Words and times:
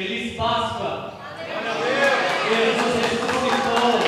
Feliz 0.00 0.34
Páscoa! 0.34 1.12
Jesus 2.48 2.94
ressuscitou! 3.02 4.00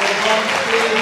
Louvado 0.00 0.48
seja 0.64 0.96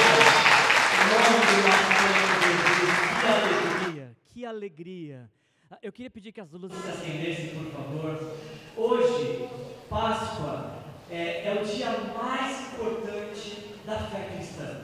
o 0.98 1.06
nome 1.06 1.38
do 1.46 1.56
nosso 1.62 1.90
Senhor 2.00 2.26
Jesus! 2.42 2.90
Que 3.20 3.26
alegria! 3.28 4.16
Que 4.32 4.44
alegria! 4.44 5.30
Ah, 5.70 5.78
Eu 5.80 5.92
queria 5.92 6.10
pedir 6.10 6.32
que 6.32 6.40
as 6.40 6.50
luzes 6.50 6.76
se 6.82 6.90
acendessem, 6.90 7.50
por 7.50 7.70
favor. 7.70 8.36
Hoje, 8.76 9.48
Páscoa, 9.88 10.82
é, 11.08 11.46
é 11.46 11.62
o 11.62 11.64
dia 11.64 11.90
mais 12.20 12.72
importante 12.72 13.76
da 13.86 13.98
fé 13.98 14.30
cristã. 14.34 14.80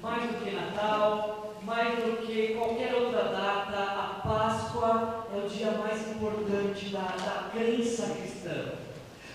Mais 0.00 0.30
do 0.30 0.44
que 0.44 0.52
Natal, 0.52 1.39
mais 1.62 1.94
do 1.96 2.26
que 2.26 2.54
qualquer 2.54 2.94
outra 2.94 3.24
data, 3.24 3.76
a 3.76 4.20
Páscoa 4.26 5.26
é 5.32 5.38
o 5.38 5.48
dia 5.48 5.72
mais 5.72 6.10
importante 6.10 6.86
da, 6.86 7.00
da 7.00 7.50
crença 7.52 8.14
cristã. 8.14 8.72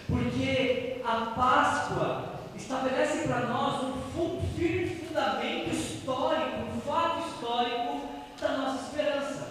Porque 0.07 1.01
a 1.03 1.33
Páscoa 1.35 2.25
estabelece 2.55 3.27
para 3.27 3.41
nós 3.41 3.83
um 3.83 4.41
firme 4.55 4.95
fundamento 4.95 5.69
histórico, 5.69 6.61
um 6.75 6.81
fato 6.81 7.27
histórico 7.27 8.01
da 8.39 8.49
nossa 8.57 8.85
esperança. 8.85 9.47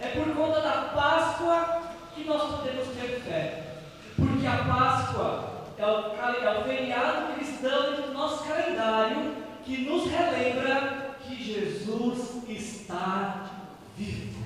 É 0.00 0.08
por 0.08 0.34
conta 0.34 0.60
da 0.60 0.90
Páscoa 0.94 1.82
que 2.14 2.24
nós 2.24 2.56
podemos 2.56 2.88
ter 2.88 3.20
fé. 3.20 3.64
Porque 4.16 4.46
a 4.46 4.64
Páscoa 4.64 5.44
é 5.78 5.86
o, 5.86 6.44
é 6.44 6.58
o 6.58 6.64
feriado 6.64 7.34
cristão 7.34 7.94
do 7.94 8.12
nosso 8.12 8.44
calendário 8.44 9.36
que 9.64 9.84
nos 9.84 10.10
relembra 10.10 10.97
Jesus 11.48 12.42
está 12.46 13.46
vivo. 13.96 14.38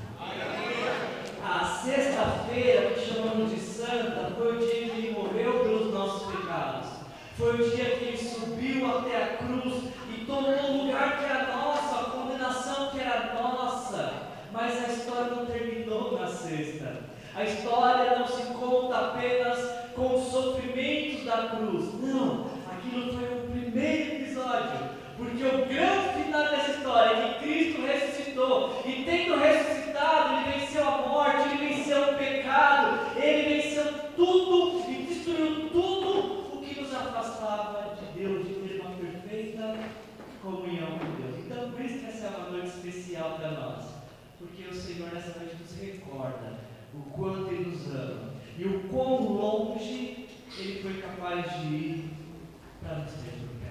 A 1.45 1.65
sexta-feira, 1.85 2.91
que 2.91 3.13
chamamos 3.13 3.51
de 3.51 3.59
Santa, 3.59 4.33
foi 4.37 4.57
o 4.57 4.59
dia 4.61 4.89
que 4.89 4.99
ele 4.99 5.11
morreu 5.11 5.65
pelos 5.65 5.93
nossos 5.93 6.33
pecados. 6.33 6.89
Foi 7.37 7.55
o 7.55 7.71
dia 7.71 7.97
que 7.97 8.05
ele 8.05 8.17
subiu 8.17 8.99
até 8.99 9.17
a 9.17 9.37
cruz 9.39 9.83
e 10.15 10.25
tomou 10.25 10.71
o 10.71 10.87
lugar 10.87 11.19
que 11.19 11.25
era 11.25 11.57
nosso, 11.57 11.95
a 11.95 12.05
condenação 12.11 12.91
que 12.91 13.01
era 13.01 13.35
nossa. 13.35 14.13
Mas 14.53 14.85
a 14.85 14.93
história 14.93 15.35
não 15.35 15.47
terminou 15.47 16.17
na 16.17 16.29
sexta. 16.29 17.01
A 17.35 17.43
história 17.43 18.19
não 18.19 18.29
se 18.29 18.43
conta 18.53 18.97
apenas 18.97 19.59
com 19.97 20.15
os 20.15 20.31
sofrimentos 20.31 21.25
da 21.25 21.49
cruz. 21.49 21.95
Não, 22.01 22.47
aquilo 22.71 23.13
foi 23.15 23.25
o 23.25 23.51
primeiro 23.51 24.23
episódio. 24.23 24.92
Porque 25.23 25.45
o 25.45 25.67
grande 25.67 26.25
final 26.25 26.51
dessa 26.51 26.73
história 26.73 27.17
é 27.17 27.35
que 27.35 27.45
Cristo 27.45 27.83
ressuscitou. 27.83 28.83
E 28.85 29.05
tendo 29.05 29.39
ressuscitado, 29.39 30.35
ele 30.35 30.59
venceu 30.59 30.89
a 30.89 31.09
morte, 31.09 31.49
ele 31.49 31.75
venceu 31.75 32.03
o 32.03 32.19
pecado, 32.19 33.17
ele 33.17 33.55
venceu 33.55 33.85
tudo 34.17 34.91
e 34.91 35.07
destruiu 35.07 35.71
tudo 35.71 36.57
o 36.57 36.63
que 36.63 36.81
nos 36.81 36.93
afastava 36.93 37.97
de 37.97 38.21
Deus, 38.21 38.49
de 38.49 38.55
ter 38.55 38.81
uma 38.81 38.97
perfeita 38.97 39.77
comunhão 40.43 40.99
com 40.99 41.23
Deus. 41.23 41.39
Então, 41.47 41.71
por 41.71 41.81
isso 41.81 42.01
que 42.01 42.07
essa 42.07 42.27
é 42.27 42.31
uma 42.31 42.51
noite 42.51 42.69
especial 42.69 43.39
para 43.39 43.53
nós. 43.53 43.85
Porque 44.39 44.65
o 44.65 44.75
Senhor 44.75 45.13
nessa 45.15 45.39
noite 45.39 45.57
nos 45.61 45.81
recorda 45.81 46.59
o 46.95 47.11
quanto 47.13 47.49
Ele 47.49 47.71
nos 47.71 47.87
ama 47.95 48.33
e 48.59 48.65
o 48.65 48.81
quão 48.89 49.23
longe 49.23 50.27
Ele 50.59 50.83
foi 50.83 51.01
capaz 51.01 51.61
de 51.61 51.67
ir 51.69 52.11
para 52.83 52.99
nos. 52.99 53.13
Eu 53.13 53.62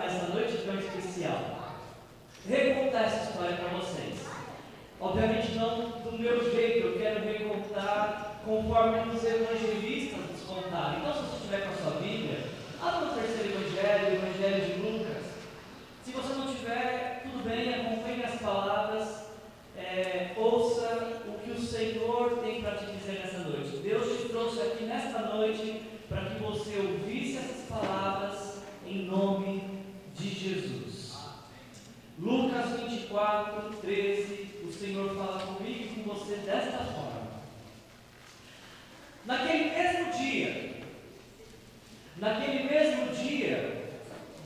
nessa 0.00 0.26
noite 0.28 0.62
tão 0.64 0.78
especial, 0.78 1.62
recontar 2.48 3.04
essa 3.04 3.30
história 3.30 3.56
para 3.56 3.78
vocês. 3.78 4.26
Obviamente 5.00 5.54
não 5.56 5.90
do 6.00 6.18
meu 6.18 6.52
jeito, 6.52 6.86
eu 6.86 6.98
quero 6.98 7.24
recontar 7.24 8.40
conforme 8.44 9.14
os 9.14 9.24
evangelistas 9.24 10.20
nos 10.30 10.42
contaram. 10.42 10.98
Então, 10.98 11.12
se 11.12 11.20
você 11.20 11.36
estiver 11.36 11.60
com 11.62 11.70
a 11.70 11.76
sua 11.76 12.00
Bíblia, 12.00 12.38
abra 12.80 13.06
no 13.06 13.14
terceiro 13.14 13.50
evangelho, 13.50 14.06
o 14.06 14.14
evangelho 14.14 14.64
de 14.64 14.80
Lucas. 14.80 15.24
Se 16.04 16.12
você 16.12 16.34
não 16.34 16.46
tiver, 16.54 17.22
tudo 17.22 17.44
bem, 17.44 17.74
acompanhe 17.74 18.24
as 18.24 18.40
palavras, 18.40 19.26
é, 19.76 20.32
ouça 20.36 21.20
o 21.26 21.38
que 21.38 21.50
o 21.50 21.60
Senhor 21.60 22.38
tem 22.42 22.62
para 22.62 22.76
te 22.76 22.86
dizer 22.86 23.22
nessa 23.24 23.38
noite. 23.38 23.76
Deus 23.78 24.20
te 24.20 24.28
trouxe 24.28 24.60
aqui 24.60 24.84
nesta 24.84 25.18
noite 25.20 25.82
para 26.08 26.26
que 26.26 26.42
você 26.42 26.76
ouvisse 26.76 27.38
essas 27.38 27.66
palavras 27.68 28.62
em 28.86 29.06
nome 29.06 29.51
Jesus. 30.42 31.12
Lucas 32.18 32.80
24, 32.80 33.76
13, 33.80 34.50
o 34.64 34.72
Senhor 34.72 35.14
fala 35.14 35.38
comigo 35.38 35.84
e 35.84 36.02
com 36.02 36.14
você 36.14 36.36
desta 36.36 36.78
forma. 36.78 37.32
Naquele 39.24 39.70
mesmo 39.70 40.12
dia, 40.12 40.82
naquele 42.16 42.64
mesmo 42.64 43.14
dia, 43.14 43.92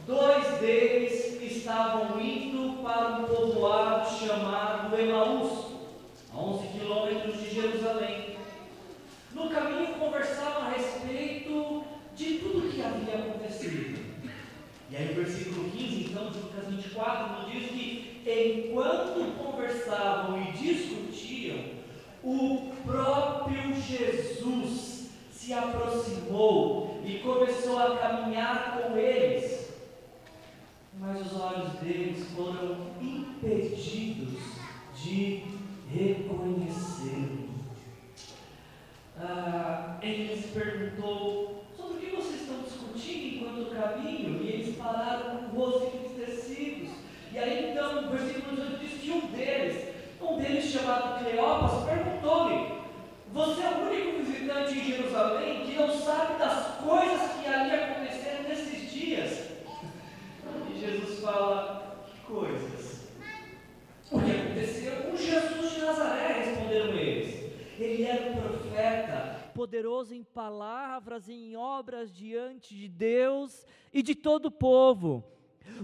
dois 0.06 0.46
deles 0.60 1.42
estavam 1.42 2.20
indo 2.20 2.82
para 2.82 3.18
um 3.18 3.24
povoado 3.24 4.18
chamado 4.18 4.94
Emaús, 4.98 5.72
a 6.32 6.38
11 6.38 6.68
quilômetros 6.78 7.40
de 7.40 7.54
Jerusalém. 7.54 8.36
No 9.32 9.48
caminho 9.48 9.94
conversavam 9.94 10.66
a 10.66 10.70
respeito 10.70 11.84
de 12.14 12.34
tudo 12.38 12.70
que 12.70 12.82
havia 12.82 13.14
acontecido. 13.14 14.05
E 14.88 14.96
aí 14.96 15.10
o 15.10 15.14
versículo 15.14 15.70
15, 15.70 16.04
então, 16.04 16.30
de 16.30 16.38
Lucas 16.38 16.68
24, 16.68 17.42
nos 17.42 17.52
diz 17.52 17.70
que 17.70 18.22
enquanto 18.24 19.36
conversavam 19.36 20.40
e 20.42 20.52
discutiam, 20.52 21.58
o 22.22 22.72
próprio 22.84 23.74
Jesus 23.74 25.10
se 25.30 25.52
aproximou 25.52 27.00
e 27.04 27.18
começou 27.18 27.78
a 27.78 27.96
caminhar 27.98 28.80
com 28.80 28.96
eles. 28.96 29.70
Mas 30.98 31.26
os 31.26 31.40
olhos 31.40 31.72
deles 31.74 32.24
foram 32.34 32.78
impedidos 33.00 34.40
de 34.94 35.44
reconhecê-lo. 35.88 37.46
Ah, 39.18 39.98
ele 40.02 40.34
lhes 40.34 40.46
perguntou 40.46 41.64
sobre 41.76 41.96
o 41.96 42.00
que 42.00 42.16
vocês 42.16 42.42
estão 42.42 42.60
discutindo 42.62 43.36
enquanto 43.36 43.74
caminho, 43.74 44.42
e 44.42 44.48
eles 44.48 44.76
pararam 44.76 45.36
com 45.36 45.56
o 45.56 45.60
rosto 45.60 45.96
entristecidos. 45.96 46.90
E 47.32 47.38
aí 47.38 47.70
então, 47.70 48.06
o 48.06 48.10
versículo 48.10 48.56
18 48.56 48.78
diz 48.78 49.00
que 49.00 49.10
um 49.10 49.26
deles, 49.28 49.94
um 50.20 50.38
deles 50.38 50.64
chamado 50.64 51.24
Cleopas, 51.24 51.84
perguntou-lhe: 51.84 52.80
Você 53.32 53.62
é 53.62 53.70
o 53.70 53.88
único 53.88 54.22
visitante 54.22 54.78
em 54.78 54.84
Jerusalém 54.84 55.66
que 55.66 55.74
não 55.74 55.90
sabe 55.90 56.38
das 56.38 56.76
coisas 56.76 57.32
que 57.32 57.46
ali 57.46 57.74
aconteceram 57.74 58.42
nesses 58.44 58.90
dias? 58.92 59.50
E 60.70 60.78
Jesus 60.78 61.20
fala: 61.20 62.06
Que 62.06 62.20
coisas? 62.20 63.08
O 64.10 64.20
que 64.20 64.30
aconteceu 64.30 64.92
com 65.02 65.16
Jesus 65.16 65.72
de 65.72 65.80
Nazaré? 65.80 66.44
Responderam 66.44 66.94
eles. 66.94 67.46
Ele 67.78 68.04
era 68.04 68.30
um 68.30 68.40
profeta, 68.40 69.50
poderoso 69.54 70.14
em 70.14 70.22
palavras 70.22 71.28
e 71.28 71.34
em 71.34 71.56
obras 71.56 72.10
diante 72.66 72.74
de 72.74 72.88
Deus 72.88 73.66
e 73.92 74.02
de 74.02 74.14
todo 74.14 74.46
o 74.46 74.50
povo. 74.50 75.24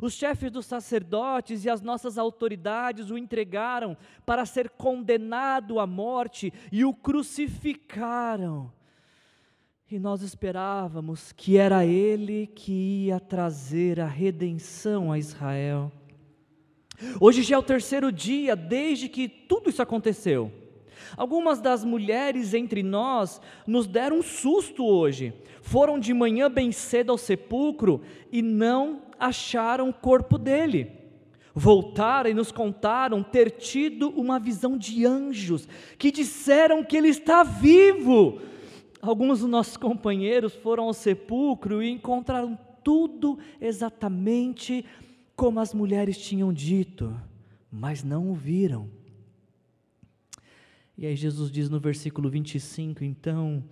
Os 0.01 0.15
chefes 0.15 0.51
dos 0.51 0.67
sacerdotes 0.67 1.65
e 1.65 1.71
as 1.71 1.81
nossas 1.81 2.17
autoridades 2.17 3.11
o 3.11 3.19
entregaram 3.19 3.97
para 4.25 4.47
ser 4.47 4.71
condenado 4.71 5.79
à 5.79 5.87
morte 5.87 6.53
e 6.71 6.85
o 6.85 6.95
crucificaram. 6.95 8.73
E 9.91 9.99
nós 9.99 10.23
esperávamos 10.23 11.33
que 11.33 11.59
era 11.59 11.85
ele 11.85 12.47
que 12.47 13.07
ia 13.07 13.21
trazer 13.21 14.01
a 14.01 14.07
redenção 14.07 15.13
a 15.13 15.19
Israel. 15.19 15.93
Hoje 17.21 17.43
já 17.43 17.57
é 17.57 17.59
o 17.59 17.63
terceiro 17.63 18.11
dia 18.11 18.57
desde 18.57 19.09
que 19.09 19.29
tudo 19.29 19.69
isso 19.69 19.83
aconteceu. 19.83 20.62
Algumas 21.17 21.61
das 21.61 21.85
mulheres 21.85 22.55
entre 22.55 22.83
nós 22.83 23.41
nos 23.67 23.87
deram 23.87 24.19
um 24.19 24.23
susto 24.23 24.85
hoje. 24.85 25.33
Foram 25.61 25.99
de 25.99 26.13
manhã 26.13 26.51
bem 26.51 26.73
cedo 26.73 27.13
ao 27.13 27.19
sepulcro 27.19 28.01
e 28.31 28.43
não 28.43 29.03
acharam 29.19 29.89
o 29.89 29.95
corpo 29.95 30.37
dele. 30.39 30.91
Voltaram 31.55 32.31
e 32.31 32.35
nos 32.35 32.51
contaram 32.51 33.23
ter 33.23 33.51
tido 33.51 34.09
uma 34.11 34.39
visão 34.39 34.77
de 34.77 35.05
anjos 35.05 35.69
que 35.99 36.11
disseram 36.11 36.83
que 36.83 36.97
ele 36.97 37.09
está 37.09 37.43
vivo. 37.43 38.41
Alguns 39.01 39.41
dos 39.41 39.51
nossos 39.51 39.77
companheiros 39.77 40.55
foram 40.55 40.85
ao 40.85 40.95
sepulcro 40.95 41.83
e 41.83 41.91
encontraram 41.91 42.59
tudo 42.83 43.39
exatamente 43.61 44.85
como 45.37 45.61
as 45.61 45.75
mulheres 45.75 46.17
tinham 46.19 46.53
dito, 46.53 47.15
mas 47.71 48.03
não 48.03 48.31
o 48.31 48.35
viram. 48.35 48.89
E 51.03 51.07
aí 51.07 51.17
Jesus 51.17 51.51
diz 51.51 51.69
no 51.69 51.81
versículo 51.81 52.31
25, 52.31 53.03
então, 53.03 53.65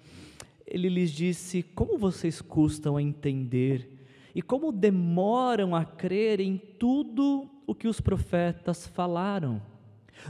ele 0.67 0.89
lhes 0.89 1.13
disse: 1.13 1.63
Como 1.63 1.97
vocês 1.97 2.43
custam 2.43 2.97
a 2.97 3.03
entender 3.03 3.89
e 4.35 4.43
como 4.43 4.73
demoram 4.73 5.73
a 5.73 5.85
crer 5.85 6.41
em 6.41 6.57
tudo 6.57 7.49
o 7.69 7.73
que 7.73 7.87
os 7.87 8.01
profetas 8.01 8.89
falaram? 8.89 9.63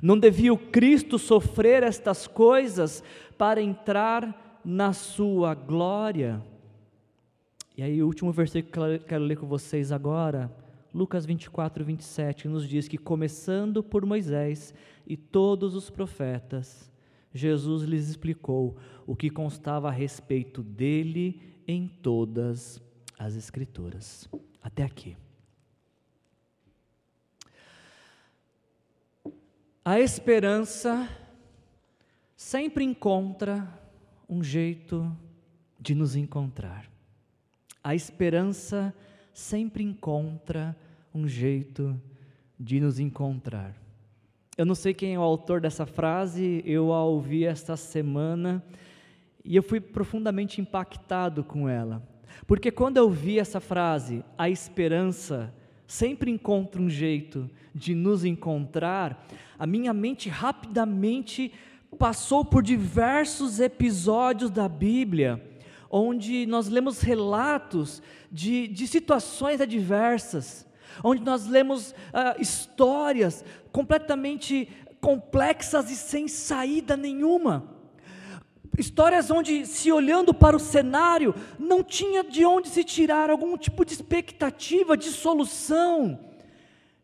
Não 0.02 0.18
devia 0.18 0.52
o 0.52 0.58
Cristo 0.58 1.18
sofrer 1.18 1.82
estas 1.82 2.26
coisas 2.26 3.02
para 3.38 3.62
entrar 3.62 4.60
na 4.62 4.92
sua 4.92 5.54
glória? 5.54 6.44
E 7.78 7.82
aí, 7.82 8.02
o 8.02 8.06
último 8.06 8.30
versículo 8.30 8.72
que 8.72 8.78
eu 8.78 8.98
quero 8.98 9.24
ler 9.24 9.38
com 9.38 9.46
vocês 9.46 9.90
agora, 9.90 10.54
Lucas 10.92 11.24
24, 11.24 11.82
27, 11.82 12.46
nos 12.46 12.68
diz 12.68 12.86
que, 12.88 12.98
começando 12.98 13.82
por 13.82 14.04
Moisés 14.04 14.74
e 15.06 15.16
todos 15.16 15.74
os 15.74 15.88
profetas, 15.88 16.89
Jesus 17.32 17.84
lhes 17.84 18.08
explicou 18.08 18.76
o 19.06 19.14
que 19.14 19.30
constava 19.30 19.88
a 19.88 19.92
respeito 19.92 20.62
dele 20.62 21.40
em 21.66 21.86
todas 21.86 22.82
as 23.18 23.36
Escrituras. 23.36 24.28
Até 24.62 24.82
aqui. 24.82 25.16
A 29.84 29.98
esperança 30.00 31.08
sempre 32.36 32.84
encontra 32.84 33.66
um 34.28 34.42
jeito 34.42 35.10
de 35.78 35.94
nos 35.94 36.14
encontrar. 36.14 36.90
A 37.82 37.94
esperança 37.94 38.94
sempre 39.32 39.82
encontra 39.82 40.76
um 41.14 41.26
jeito 41.26 42.00
de 42.58 42.78
nos 42.78 42.98
encontrar. 42.98 43.74
Eu 44.60 44.66
não 44.66 44.74
sei 44.74 44.92
quem 44.92 45.14
é 45.14 45.18
o 45.18 45.22
autor 45.22 45.58
dessa 45.58 45.86
frase, 45.86 46.62
eu 46.66 46.92
a 46.92 47.02
ouvi 47.02 47.46
esta 47.46 47.78
semana 47.78 48.62
e 49.42 49.56
eu 49.56 49.62
fui 49.62 49.80
profundamente 49.80 50.60
impactado 50.60 51.42
com 51.42 51.66
ela. 51.66 52.06
Porque 52.46 52.70
quando 52.70 52.98
eu 52.98 53.08
vi 53.08 53.38
essa 53.38 53.58
frase, 53.58 54.22
a 54.36 54.50
esperança 54.50 55.50
sempre 55.86 56.30
encontra 56.30 56.78
um 56.78 56.90
jeito 56.90 57.48
de 57.74 57.94
nos 57.94 58.22
encontrar, 58.22 59.26
a 59.58 59.66
minha 59.66 59.94
mente 59.94 60.28
rapidamente 60.28 61.50
passou 61.98 62.44
por 62.44 62.62
diversos 62.62 63.60
episódios 63.60 64.50
da 64.50 64.68
Bíblia 64.68 65.42
onde 65.90 66.44
nós 66.44 66.68
lemos 66.68 67.00
relatos 67.00 68.02
de, 68.30 68.68
de 68.68 68.86
situações 68.86 69.60
adversas, 69.60 70.66
onde 71.02 71.22
nós 71.22 71.46
lemos 71.46 71.90
uh, 71.90 72.40
histórias 72.40 73.44
completamente 73.72 74.68
complexas 75.00 75.90
e 75.90 75.96
sem 75.96 76.28
saída 76.28 76.96
nenhuma. 76.96 77.80
Histórias 78.78 79.30
onde, 79.30 79.66
se 79.66 79.90
olhando 79.90 80.32
para 80.32 80.56
o 80.56 80.60
cenário, 80.60 81.34
não 81.58 81.82
tinha 81.82 82.22
de 82.22 82.44
onde 82.44 82.68
se 82.68 82.84
tirar 82.84 83.28
algum 83.28 83.56
tipo 83.56 83.84
de 83.84 83.92
expectativa, 83.94 84.96
de 84.96 85.08
solução. 85.08 86.18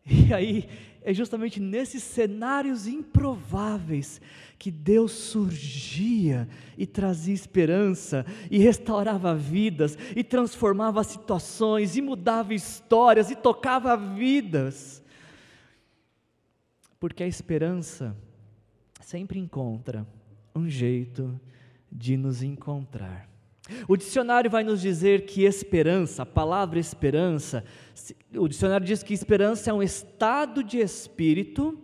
E 0.09 0.33
aí, 0.33 0.69
é 1.07 1.13
justamente 1.13 1.57
nesses 1.61 2.03
cenários 2.03 2.85
improváveis 2.85 4.19
que 4.59 4.69
Deus 4.69 5.13
surgia 5.13 6.49
e 6.77 6.85
trazia 6.85 7.33
esperança, 7.33 8.25
e 8.51 8.57
restaurava 8.57 9.33
vidas, 9.33 9.97
e 10.13 10.21
transformava 10.21 11.01
situações, 11.05 11.95
e 11.95 12.01
mudava 12.01 12.53
histórias, 12.53 13.31
e 13.31 13.37
tocava 13.37 13.95
vidas. 13.95 15.01
Porque 16.99 17.23
a 17.23 17.27
esperança 17.27 18.13
sempre 18.99 19.39
encontra 19.39 20.05
um 20.53 20.67
jeito 20.67 21.39
de 21.89 22.17
nos 22.17 22.43
encontrar. 22.43 23.29
O 23.87 23.97
dicionário 23.97 24.49
vai 24.49 24.63
nos 24.63 24.81
dizer 24.81 25.25
que 25.25 25.43
esperança, 25.43 26.23
a 26.23 26.25
palavra 26.25 26.79
esperança, 26.79 27.63
o 28.35 28.47
dicionário 28.47 28.85
diz 28.85 29.03
que 29.03 29.13
esperança 29.13 29.69
é 29.69 29.73
um 29.73 29.83
estado 29.83 30.63
de 30.63 30.79
espírito 30.79 31.77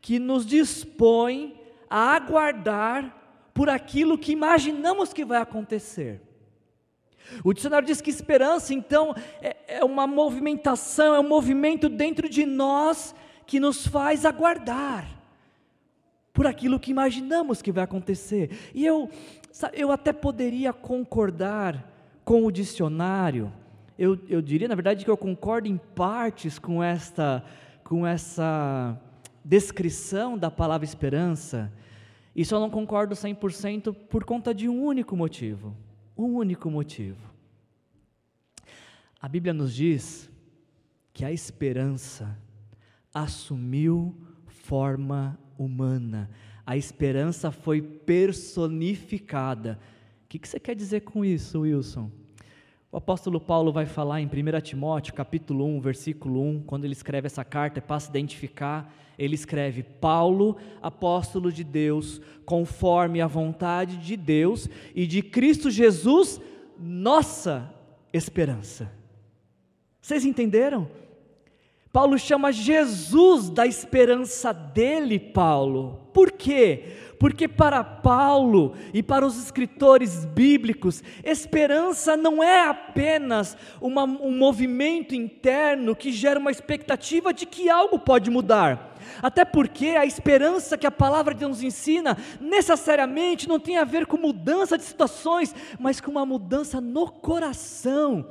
que 0.00 0.18
nos 0.18 0.46
dispõe 0.46 1.58
a 1.88 2.14
aguardar 2.14 3.16
por 3.52 3.68
aquilo 3.68 4.18
que 4.18 4.32
imaginamos 4.32 5.12
que 5.12 5.24
vai 5.24 5.40
acontecer. 5.40 6.20
O 7.44 7.52
dicionário 7.52 7.86
diz 7.86 8.00
que 8.00 8.10
esperança, 8.10 8.72
então, 8.72 9.14
é, 9.40 9.56
é 9.78 9.84
uma 9.84 10.06
movimentação, 10.06 11.14
é 11.14 11.20
um 11.20 11.28
movimento 11.28 11.88
dentro 11.88 12.28
de 12.28 12.46
nós 12.46 13.14
que 13.46 13.60
nos 13.60 13.86
faz 13.86 14.24
aguardar 14.24 15.18
por 16.32 16.46
aquilo 16.46 16.78
que 16.78 16.90
imaginamos 16.90 17.60
que 17.60 17.72
vai 17.72 17.84
acontecer. 17.84 18.70
E 18.72 18.86
eu, 18.86 19.10
eu 19.72 19.90
até 19.90 20.12
poderia 20.12 20.72
concordar 20.72 21.92
com 22.24 22.44
o 22.44 22.52
dicionário, 22.52 23.52
eu, 23.98 24.18
eu 24.28 24.40
diria, 24.40 24.68
na 24.68 24.74
verdade, 24.74 25.04
que 25.04 25.10
eu 25.10 25.16
concordo 25.16 25.66
em 25.66 25.76
partes 25.76 26.58
com 26.58 26.82
esta, 26.82 27.44
com 27.82 28.06
essa 28.06 28.96
descrição 29.44 30.38
da 30.38 30.50
palavra 30.50 30.84
esperança, 30.84 31.72
e 32.36 32.44
só 32.44 32.60
não 32.60 32.70
concordo 32.70 33.14
100% 33.14 33.92
por 34.08 34.24
conta 34.24 34.54
de 34.54 34.68
um 34.68 34.84
único 34.84 35.16
motivo. 35.16 35.76
Um 36.16 36.34
único 36.34 36.70
motivo. 36.70 37.28
A 39.20 39.28
Bíblia 39.28 39.52
nos 39.52 39.74
diz 39.74 40.30
que 41.12 41.24
a 41.24 41.32
esperança 41.32 42.38
assumiu 43.12 44.14
forma 44.46 45.36
humana. 45.58 46.30
A 46.68 46.76
esperança 46.76 47.50
foi 47.50 47.80
personificada. 47.80 49.78
O 50.26 50.28
que 50.28 50.46
você 50.46 50.60
quer 50.60 50.74
dizer 50.74 51.00
com 51.00 51.24
isso, 51.24 51.60
Wilson? 51.60 52.10
O 52.92 52.98
apóstolo 52.98 53.40
Paulo 53.40 53.72
vai 53.72 53.86
falar 53.86 54.20
em 54.20 54.26
1 54.26 54.60
Timóteo, 54.60 55.14
capítulo 55.14 55.64
1, 55.64 55.80
versículo 55.80 56.42
1, 56.42 56.64
quando 56.64 56.84
ele 56.84 56.92
escreve 56.92 57.24
essa 57.24 57.42
carta, 57.42 57.78
é 57.78 57.80
para 57.80 57.98
se 57.98 58.10
identificar, 58.10 58.94
ele 59.18 59.34
escreve: 59.34 59.82
Paulo, 59.82 60.58
apóstolo 60.82 61.50
de 61.50 61.64
Deus, 61.64 62.20
conforme 62.44 63.22
a 63.22 63.26
vontade 63.26 63.96
de 63.96 64.14
Deus 64.14 64.68
e 64.94 65.06
de 65.06 65.22
Cristo 65.22 65.70
Jesus, 65.70 66.38
nossa 66.78 67.74
esperança. 68.12 68.92
Vocês 70.02 70.22
entenderam? 70.22 70.86
Paulo 71.92 72.18
chama 72.18 72.52
Jesus 72.52 73.48
da 73.48 73.66
esperança 73.66 74.52
dele, 74.52 75.18
Paulo. 75.18 76.08
Por 76.12 76.32
quê? 76.32 76.96
Porque 77.18 77.48
para 77.48 77.82
Paulo 77.82 78.74
e 78.92 79.02
para 79.02 79.26
os 79.26 79.42
escritores 79.42 80.24
bíblicos, 80.26 81.02
esperança 81.24 82.16
não 82.16 82.42
é 82.42 82.68
apenas 82.68 83.56
uma, 83.80 84.04
um 84.04 84.36
movimento 84.36 85.14
interno 85.14 85.96
que 85.96 86.12
gera 86.12 86.38
uma 86.38 86.50
expectativa 86.50 87.32
de 87.32 87.46
que 87.46 87.70
algo 87.70 87.98
pode 87.98 88.30
mudar. 88.30 88.94
Até 89.22 89.44
porque 89.44 89.88
a 89.88 90.04
esperança 90.04 90.76
que 90.76 90.86
a 90.86 90.90
palavra 90.90 91.32
de 91.32 91.40
Deus 91.40 91.62
ensina 91.62 92.16
necessariamente 92.38 93.48
não 93.48 93.58
tem 93.58 93.78
a 93.78 93.84
ver 93.84 94.06
com 94.06 94.16
mudança 94.18 94.76
de 94.76 94.84
situações, 94.84 95.54
mas 95.80 96.00
com 96.00 96.10
uma 96.10 96.26
mudança 96.26 96.80
no 96.80 97.10
coração 97.10 98.26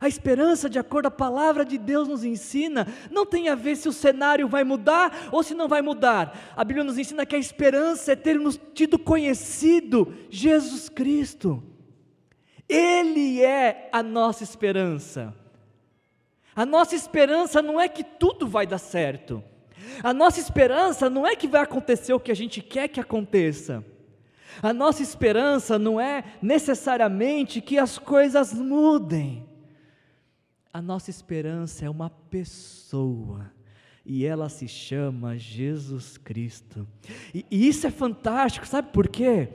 a 0.00 0.06
esperança, 0.06 0.70
de 0.70 0.78
acordo 0.78 1.10
com 1.10 1.14
a 1.14 1.18
palavra 1.28 1.64
de 1.64 1.76
Deus 1.76 2.06
nos 2.06 2.22
ensina, 2.22 2.86
não 3.10 3.26
tem 3.26 3.48
a 3.48 3.56
ver 3.56 3.76
se 3.76 3.88
o 3.88 3.92
cenário 3.92 4.46
vai 4.46 4.62
mudar 4.62 5.28
ou 5.32 5.42
se 5.42 5.54
não 5.54 5.66
vai 5.66 5.82
mudar. 5.82 6.52
A 6.56 6.62
Bíblia 6.62 6.84
nos 6.84 6.98
ensina 6.98 7.26
que 7.26 7.34
a 7.34 7.38
esperança 7.38 8.12
é 8.12 8.16
termos 8.16 8.60
tido 8.74 8.96
conhecido 8.96 10.14
Jesus 10.30 10.88
Cristo. 10.88 11.62
Ele 12.68 13.42
é 13.42 13.88
a 13.90 14.00
nossa 14.00 14.44
esperança. 14.44 15.34
A 16.54 16.64
nossa 16.64 16.94
esperança 16.94 17.60
não 17.60 17.80
é 17.80 17.88
que 17.88 18.04
tudo 18.04 18.46
vai 18.46 18.68
dar 18.68 18.78
certo. 18.78 19.42
A 20.02 20.12
nossa 20.12 20.38
esperança 20.38 21.10
não 21.10 21.26
é 21.26 21.34
que 21.34 21.48
vai 21.48 21.62
acontecer 21.62 22.12
o 22.12 22.20
que 22.20 22.30
a 22.30 22.36
gente 22.36 22.62
quer 22.62 22.86
que 22.86 23.00
aconteça. 23.00 23.84
A 24.62 24.72
nossa 24.72 25.02
esperança 25.02 25.76
não 25.76 26.00
é 26.00 26.22
necessariamente 26.40 27.60
que 27.60 27.78
as 27.78 27.98
coisas 27.98 28.52
mudem. 28.52 29.47
A 30.72 30.82
nossa 30.82 31.10
esperança 31.10 31.84
é 31.84 31.90
uma 31.90 32.10
pessoa 32.10 33.50
e 34.04 34.24
ela 34.24 34.48
se 34.48 34.66
chama 34.66 35.36
Jesus 35.36 36.16
Cristo. 36.16 36.86
E, 37.34 37.44
e, 37.50 37.68
isso 37.68 37.86
é 37.86 37.90
fantástico, 37.90 38.66
sabe 38.66 38.90
por 38.92 39.08
quê? 39.08 39.48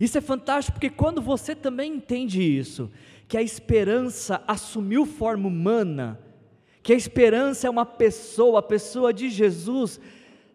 Isso 0.00 0.18
é 0.18 0.20
fantástico 0.20 0.74
porque 0.74 0.90
quando 0.90 1.22
você 1.22 1.54
também 1.54 1.94
entende 1.94 2.42
isso, 2.42 2.90
que 3.26 3.36
a 3.36 3.42
esperança 3.42 4.42
assumiu 4.46 5.06
forma 5.06 5.48
humana, 5.48 6.20
que 6.82 6.92
a 6.92 6.96
esperança 6.96 7.66
é 7.66 7.70
uma 7.70 7.86
pessoa, 7.86 8.58
a 8.58 8.62
pessoa 8.62 9.14
de 9.14 9.30
Jesus, 9.30 9.98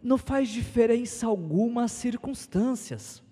não 0.03 0.17
faz 0.17 0.49
diferença 0.49 1.25
alguma 1.25 1.85
as 1.85 1.91
circunstâncias, 1.91 3.23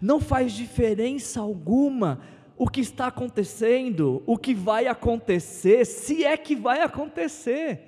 não 0.00 0.20
faz 0.20 0.52
diferença 0.52 1.40
alguma 1.40 2.20
o 2.60 2.68
que 2.68 2.82
está 2.82 3.06
acontecendo, 3.06 4.22
o 4.26 4.36
que 4.36 4.54
vai 4.54 4.86
acontecer, 4.86 5.86
se 5.86 6.26
é 6.26 6.36
que 6.36 6.54
vai 6.54 6.82
acontecer. 6.82 7.80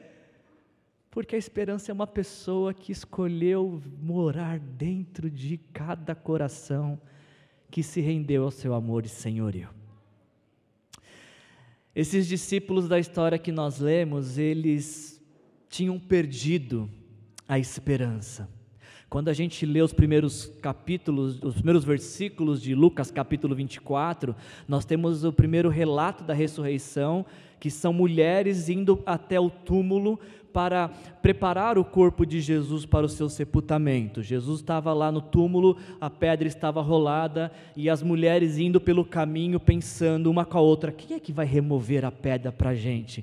Porque 1.11 1.37
a 1.37 1.39
esperança 1.39 1.91
é 1.91 1.93
uma 1.93 2.07
pessoa 2.07 2.73
que 2.73 2.91
escolheu 2.91 3.83
morar 4.01 4.59
dentro 4.59 5.31
de 5.31 5.59
cada 5.75 6.15
coração 6.15 6.99
que 7.71 7.83
se 7.83 8.01
rendeu 8.01 8.45
ao 8.45 8.51
seu 8.51 8.73
amor 8.73 9.05
e 9.05 9.11
senhorio. 9.11 9.69
Esses 11.95 12.27
discípulos 12.27 12.89
da 12.89 12.99
história 12.99 13.39
que 13.39 13.53
nós 13.53 13.79
lemos, 13.79 14.39
eles 14.39 15.23
tinham 15.69 16.01
perdido 16.01 16.89
a 17.47 17.59
esperança. 17.59 18.49
Quando 19.13 19.29
a 19.29 19.35
gente 19.35 19.67
lê 19.67 19.83
os 19.83 19.93
primeiros 19.93 20.51
capítulos, 20.63 21.39
os 21.43 21.57
primeiros 21.57 21.85
versículos 21.85 22.63
de 22.63 22.75
Lucas 22.75 23.11
capítulo 23.11 23.55
24, 23.55 24.35
nós 24.67 24.87
temos 24.87 25.23
o 25.23 25.31
primeiro 25.31 25.69
relato 25.69 26.25
da 26.25 26.33
ressurreição, 26.33 27.27
que 27.61 27.71
são 27.71 27.93
mulheres 27.93 28.71
indo 28.71 29.03
até 29.05 29.39
o 29.39 29.51
túmulo 29.51 30.19
para 30.51 30.89
preparar 31.21 31.77
o 31.77 31.85
corpo 31.85 32.25
de 32.25 32.41
Jesus 32.41 32.87
para 32.87 33.05
o 33.05 33.09
seu 33.09 33.29
sepultamento. 33.29 34.23
Jesus 34.23 34.61
estava 34.61 34.95
lá 34.95 35.13
no 35.13 35.21
túmulo, 35.21 35.77
a 36.01 36.09
pedra 36.09 36.49
estava 36.49 36.81
rolada 36.81 37.53
e 37.77 37.91
as 37.91 38.03
mulheres 38.03 38.57
indo 38.57 38.81
pelo 38.81 39.05
caminho 39.05 39.61
pensando 39.61 40.31
uma 40.31 40.47
com 40.47 40.57
a 40.57 40.63
outra: 40.63 40.91
quem 40.91 41.19
é 41.19 41.21
que 41.21 41.35
vai 41.35 41.45
remover 41.45 42.03
a 42.07 42.11
pedra 42.11 42.51
para 42.51 42.71
a 42.71 42.75
gente? 42.75 43.23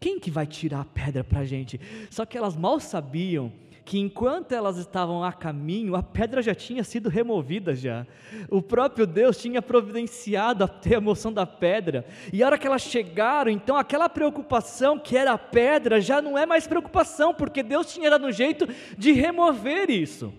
Quem 0.00 0.18
que 0.18 0.30
vai 0.30 0.46
tirar 0.46 0.80
a 0.80 0.84
pedra 0.86 1.22
para 1.22 1.40
a 1.40 1.44
gente? 1.44 1.78
Só 2.08 2.24
que 2.24 2.38
elas 2.38 2.56
mal 2.56 2.80
sabiam 2.80 3.52
que 3.88 3.98
enquanto 3.98 4.52
elas 4.52 4.76
estavam 4.76 5.24
a 5.24 5.32
caminho, 5.32 5.96
a 5.96 6.02
pedra 6.02 6.42
já 6.42 6.54
tinha 6.54 6.84
sido 6.84 7.08
removida 7.08 7.74
já. 7.74 8.06
O 8.50 8.60
próprio 8.60 9.06
Deus 9.06 9.38
tinha 9.38 9.62
providenciado 9.62 10.62
a 10.62 10.70
remoção 10.82 11.32
da 11.32 11.46
pedra. 11.46 12.04
E 12.30 12.42
a 12.42 12.46
hora 12.46 12.58
que 12.58 12.66
elas 12.66 12.82
chegaram, 12.82 13.50
então 13.50 13.78
aquela 13.78 14.06
preocupação 14.10 14.98
que 14.98 15.16
era 15.16 15.32
a 15.32 15.38
pedra 15.38 16.02
já 16.02 16.20
não 16.20 16.36
é 16.36 16.44
mais 16.44 16.66
preocupação, 16.66 17.32
porque 17.32 17.62
Deus 17.62 17.90
tinha 17.90 18.10
dado 18.10 18.26
um 18.26 18.30
jeito 18.30 18.68
de 18.98 19.12
remover 19.12 19.88
isso. 19.88 20.34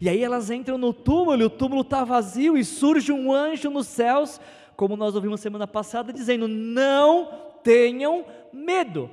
E 0.00 0.08
aí 0.08 0.24
elas 0.24 0.50
entram 0.50 0.78
no 0.78 0.94
túmulo, 0.94 1.42
e 1.42 1.44
o 1.44 1.50
túmulo 1.50 1.82
está 1.82 2.04
vazio 2.04 2.56
e 2.56 2.64
surge 2.64 3.12
um 3.12 3.30
anjo 3.30 3.68
nos 3.68 3.86
céus, 3.86 4.40
como 4.76 4.96
nós 4.96 5.14
ouvimos 5.14 5.42
semana 5.42 5.66
passada, 5.66 6.10
dizendo: 6.10 6.48
"Não 6.48 7.52
tenham 7.62 8.24
medo". 8.50 9.10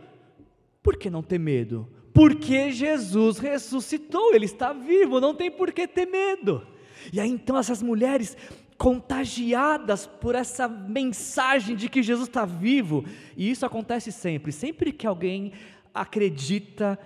Por 0.82 0.96
que 0.96 1.10
não 1.10 1.22
ter 1.22 1.38
medo? 1.38 1.99
Porque 2.14 2.72
Jesus 2.72 3.38
ressuscitou, 3.38 4.34
Ele 4.34 4.46
está 4.46 4.74
vivo, 4.74 5.20
não 5.20 5.36
tem 5.36 5.50
por 5.50 5.72
que 5.72 5.88
ter 5.88 6.06
medo. 6.06 6.66
E 7.14 7.20
aí 7.20 7.30
então 7.30 7.58
essas 7.58 7.82
mulheres 7.82 8.36
contagiadas 8.78 10.08
por 10.08 10.36
essa 10.36 10.68
mensagem 10.68 11.76
de 11.76 11.90
que 11.90 12.02
Jesus 12.02 12.30
está 12.30 12.46
vivo, 12.46 13.04
e 13.36 13.52
isso 13.52 13.66
acontece 13.66 14.12
sempre, 14.12 14.54
sempre 14.54 14.94
que 14.94 15.06
alguém 15.06 15.52
acredita 15.94 16.98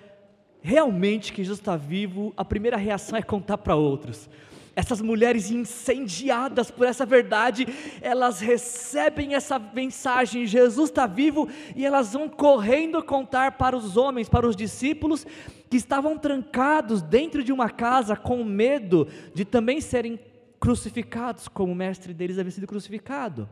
realmente 0.62 1.34
que 1.34 1.44
Jesus 1.44 1.60
está 1.60 1.76
vivo, 1.76 2.32
a 2.38 2.46
primeira 2.46 2.78
reação 2.78 3.18
é 3.18 3.24
contar 3.24 3.58
para 3.58 3.76
outros 3.76 4.30
essas 4.76 5.02
mulheres 5.02 5.52
incendiadas 5.52 6.72
por 6.72 6.88
essa 6.88 7.06
verdade, 7.06 7.68
elas 8.02 8.40
recebem 8.40 9.36
essa 9.36 9.60
mensagem: 9.60 10.46
Jesus 10.46 10.90
está 10.90 11.06
vivo, 11.06 11.48
e 11.76 11.86
elas 11.86 12.14
vão 12.14 12.28
correndo 12.28 13.04
contar 13.04 13.54
para 13.54 13.78
os 13.78 13.96
homens, 13.98 14.28
para 14.28 14.48
os 14.48 14.56
discípulos, 14.56 15.26
que 15.70 15.78
estavam 15.78 16.18
trancados 16.18 17.02
dentro 17.02 17.44
de 17.44 17.52
uma 17.52 17.70
casa 17.70 18.16
com 18.16 18.44
medo 18.44 19.08
de 19.34 19.46
também 19.46 19.80
serem 19.80 20.20
crucificados, 20.60 21.48
como 21.48 21.72
o 21.72 21.76
mestre 21.76 22.14
deles 22.14 22.40
havia 22.40 22.52
sido 22.52 22.68
crucificado. 22.68 23.50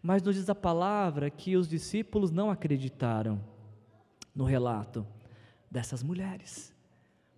Mas 0.00 0.22
nos 0.22 0.36
diz 0.36 0.48
a 0.48 0.54
palavra 0.54 1.30
que 1.30 1.56
os 1.56 1.68
discípulos 1.68 2.30
não 2.30 2.50
acreditaram 2.50 3.40
no 4.34 4.44
relato 4.44 5.04
dessas 5.68 6.02
mulheres, 6.02 6.72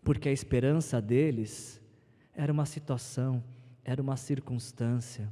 porque 0.05 0.29
a 0.29 0.33
esperança 0.33 1.01
deles 1.01 1.80
era 2.43 2.51
uma 2.51 2.65
situação, 2.65 3.45
era 3.85 4.01
uma 4.01 4.17
circunstância. 4.17 5.31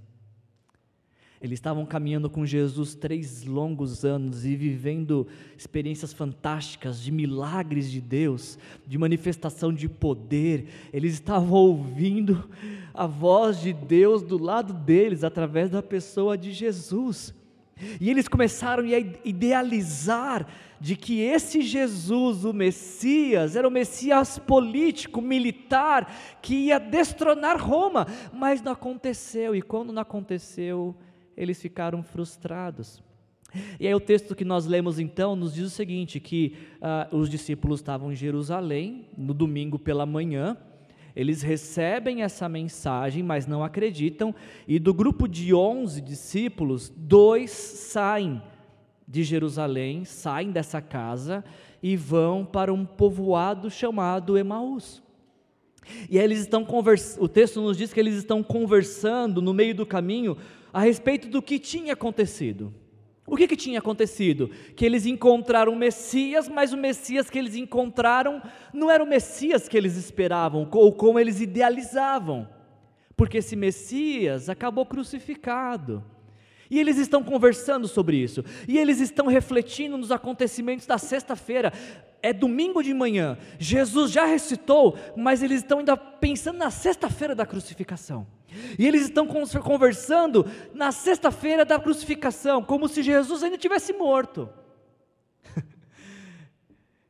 Eles 1.40 1.56
estavam 1.56 1.86
caminhando 1.86 2.28
com 2.28 2.44
Jesus 2.44 2.94
três 2.94 3.44
longos 3.44 4.04
anos 4.04 4.44
e 4.44 4.54
vivendo 4.54 5.26
experiências 5.56 6.12
fantásticas 6.12 7.00
de 7.00 7.10
milagres 7.10 7.90
de 7.90 7.98
Deus, 7.98 8.58
de 8.86 8.98
manifestação 8.98 9.72
de 9.72 9.88
poder. 9.88 10.68
Eles 10.92 11.14
estavam 11.14 11.52
ouvindo 11.52 12.46
a 12.92 13.06
voz 13.06 13.58
de 13.60 13.72
Deus 13.72 14.20
do 14.20 14.36
lado 14.36 14.74
deles 14.74 15.24
através 15.24 15.70
da 15.70 15.82
pessoa 15.82 16.36
de 16.36 16.52
Jesus. 16.52 17.32
E 18.00 18.10
eles 18.10 18.28
começaram 18.28 18.84
a 18.84 18.98
idealizar 19.24 20.46
de 20.80 20.96
que 20.96 21.20
esse 21.20 21.62
Jesus, 21.62 22.44
o 22.44 22.52
Messias, 22.52 23.56
era 23.56 23.66
o 23.66 23.70
Messias 23.70 24.38
político, 24.38 25.20
militar, 25.20 26.38
que 26.40 26.54
ia 26.54 26.78
destronar 26.78 27.60
Roma, 27.60 28.06
mas 28.32 28.62
não 28.62 28.72
aconteceu, 28.72 29.54
e 29.54 29.62
quando 29.62 29.92
não 29.92 30.02
aconteceu, 30.02 30.94
eles 31.36 31.60
ficaram 31.60 32.02
frustrados. 32.02 33.02
E 33.80 33.86
aí 33.86 33.94
o 33.94 34.00
texto 34.00 34.34
que 34.34 34.44
nós 34.44 34.66
lemos 34.66 34.98
então 34.98 35.34
nos 35.34 35.54
diz 35.54 35.66
o 35.66 35.70
seguinte, 35.70 36.20
que 36.20 36.54
uh, 37.12 37.16
os 37.16 37.30
discípulos 37.30 37.80
estavam 37.80 38.12
em 38.12 38.16
Jerusalém, 38.16 39.06
no 39.16 39.32
domingo 39.32 39.78
pela 39.78 40.04
manhã, 40.04 40.56
eles 41.18 41.42
recebem 41.42 42.22
essa 42.22 42.48
mensagem, 42.48 43.24
mas 43.24 43.44
não 43.44 43.64
acreditam, 43.64 44.32
e 44.68 44.78
do 44.78 44.94
grupo 44.94 45.26
de 45.26 45.52
11 45.52 46.00
discípulos, 46.00 46.88
dois 46.96 47.50
saem 47.50 48.40
de 49.06 49.24
Jerusalém, 49.24 50.04
saem 50.04 50.52
dessa 50.52 50.80
casa 50.80 51.44
e 51.82 51.96
vão 51.96 52.44
para 52.44 52.72
um 52.72 52.86
povoado 52.86 53.68
chamado 53.68 54.38
Emaús. 54.38 55.02
E 56.08 56.16
eles 56.16 56.38
estão 56.38 56.64
conversando, 56.64 57.24
o 57.24 57.28
texto 57.28 57.60
nos 57.60 57.76
diz 57.76 57.92
que 57.92 57.98
eles 57.98 58.14
estão 58.14 58.40
conversando 58.40 59.42
no 59.42 59.52
meio 59.52 59.74
do 59.74 59.84
caminho 59.84 60.36
a 60.72 60.82
respeito 60.82 61.28
do 61.28 61.42
que 61.42 61.58
tinha 61.58 61.94
acontecido. 61.94 62.72
O 63.30 63.36
que, 63.36 63.46
que 63.46 63.56
tinha 63.56 63.78
acontecido? 63.78 64.50
Que 64.74 64.86
eles 64.86 65.04
encontraram 65.04 65.72
o 65.72 65.76
Messias, 65.76 66.48
mas 66.48 66.72
o 66.72 66.78
Messias 66.78 67.28
que 67.28 67.38
eles 67.38 67.54
encontraram 67.54 68.40
não 68.72 68.90
era 68.90 69.04
o 69.04 69.06
Messias 69.06 69.68
que 69.68 69.76
eles 69.76 69.96
esperavam, 69.96 70.66
ou 70.72 70.92
como 70.94 71.20
eles 71.20 71.38
idealizavam, 71.38 72.48
porque 73.14 73.38
esse 73.38 73.54
Messias 73.54 74.48
acabou 74.48 74.86
crucificado. 74.86 76.02
E 76.70 76.78
eles 76.78 76.96
estão 76.96 77.22
conversando 77.22 77.86
sobre 77.86 78.16
isso, 78.16 78.42
e 78.66 78.78
eles 78.78 78.98
estão 78.98 79.26
refletindo 79.26 79.98
nos 79.98 80.10
acontecimentos 80.10 80.86
da 80.86 80.96
sexta-feira. 80.96 81.70
É 82.22 82.32
domingo 82.32 82.82
de 82.82 82.94
manhã, 82.94 83.36
Jesus 83.58 84.10
já 84.10 84.24
ressuscitou, 84.24 84.96
mas 85.14 85.42
eles 85.42 85.58
estão 85.60 85.80
ainda 85.80 85.98
pensando 85.98 86.56
na 86.56 86.70
sexta-feira 86.70 87.34
da 87.34 87.44
crucificação. 87.44 88.26
E 88.78 88.86
eles 88.86 89.02
estão 89.02 89.26
conversando 89.26 90.46
na 90.72 90.90
sexta-feira 90.90 91.64
da 91.64 91.78
crucificação, 91.78 92.62
como 92.62 92.88
se 92.88 93.02
Jesus 93.02 93.42
ainda 93.42 93.58
tivesse 93.58 93.92
morto. 93.92 94.48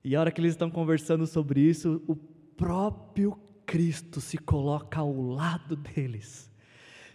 e 0.04 0.16
a 0.16 0.20
hora 0.20 0.30
que 0.30 0.40
eles 0.40 0.52
estão 0.52 0.70
conversando 0.70 1.26
sobre 1.26 1.60
isso, 1.60 2.02
o 2.06 2.16
próprio 2.16 3.38
Cristo 3.64 4.20
se 4.20 4.36
coloca 4.38 5.00
ao 5.00 5.12
lado 5.12 5.76
deles. 5.76 6.50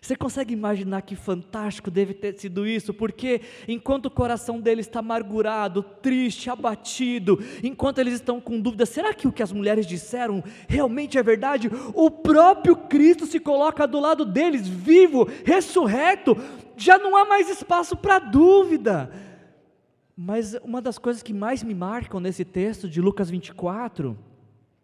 Você 0.03 0.17
consegue 0.17 0.53
imaginar 0.53 1.01
que 1.01 1.15
fantástico 1.15 1.89
deve 1.89 2.13
ter 2.13 2.38
sido 2.38 2.67
isso? 2.67 2.93
Porque 2.93 3.39
enquanto 3.65 4.07
o 4.07 4.12
coração 4.12 4.60
deles 4.60 4.86
está 4.86 5.00
amargurado, 5.00 5.81
triste, 5.81 6.50
abatido, 6.50 7.39
enquanto 7.63 8.00
eles 8.00 8.15
estão 8.15 8.41
com 8.41 8.60
dúvida, 8.60 8.86
será 8.86 9.13
que 9.13 9.29
o 9.29 9.31
que 9.31 9.41
as 9.41 9.53
mulheres 9.53 9.88
disseram 9.88 10.43
realmente 10.67 11.17
é 11.17 11.24
verdade? 11.24 11.72
O 11.93 12.12
próprio 12.12 12.75
Cristo 12.75 13.25
se 13.25 13.39
coloca 13.39 13.88
do 13.88 13.98
lado 13.98 14.25
deles, 14.25 14.67
vivo, 14.67 15.25
ressurreto, 15.45 16.36
já 16.75 16.98
não 16.98 17.15
há 17.15 17.24
mais 17.24 17.50
espaço 17.50 17.95
para 17.95 18.19
dúvida. 18.19 19.10
Mas 20.17 20.53
uma 20.65 20.81
das 20.81 20.98
coisas 20.98 21.24
que 21.24 21.33
mais 21.33 21.63
me 21.63 21.74
marcam 21.74 22.19
nesse 22.19 22.43
texto 22.43 22.89
de 22.89 23.00
Lucas 23.00 23.29
24 23.29 24.17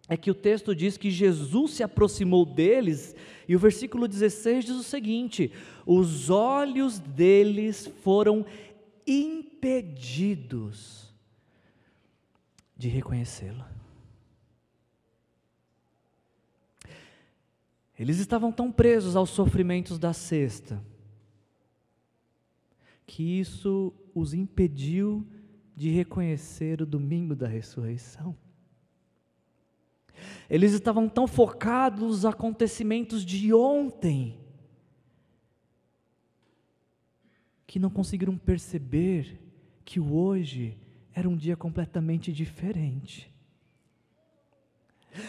é 0.09 0.17
que 0.17 0.31
o 0.31 0.35
texto 0.35 0.75
diz 0.75 0.97
que 0.97 1.11
Jesus 1.11 1.73
se 1.73 1.83
aproximou 1.83 2.43
deles, 2.43 3.15
e 3.47 3.55
o 3.55 3.59
versículo 3.59 4.07
16 4.07 4.65
diz 4.65 4.75
o 4.75 4.83
seguinte: 4.83 5.53
os 5.85 6.31
olhos 6.31 6.97
deles 6.97 7.85
foram 8.01 8.43
impedidos 9.05 11.13
de 12.75 12.87
reconhecê-lo. 12.87 13.63
Eles 17.97 18.17
estavam 18.17 18.51
tão 18.51 18.71
presos 18.71 19.15
aos 19.15 19.29
sofrimentos 19.29 19.99
da 19.99 20.13
sexta, 20.13 20.83
que 23.05 23.39
isso 23.39 23.93
os 24.15 24.33
impediu 24.33 25.27
de 25.75 25.89
reconhecer 25.89 26.81
o 26.81 26.85
domingo 26.85 27.35
da 27.35 27.47
ressurreição. 27.47 28.35
Eles 30.49 30.73
estavam 30.73 31.07
tão 31.07 31.27
focados 31.27 32.01
nos 32.01 32.25
acontecimentos 32.25 33.23
de 33.23 33.53
ontem, 33.53 34.39
que 37.67 37.77
não 37.77 37.89
conseguiram 37.89 38.35
perceber 38.35 39.39
que 39.85 39.99
o 39.99 40.15
hoje 40.15 40.75
era 41.13 41.29
um 41.29 41.35
dia 41.35 41.55
completamente 41.55 42.31
diferente. 42.31 43.31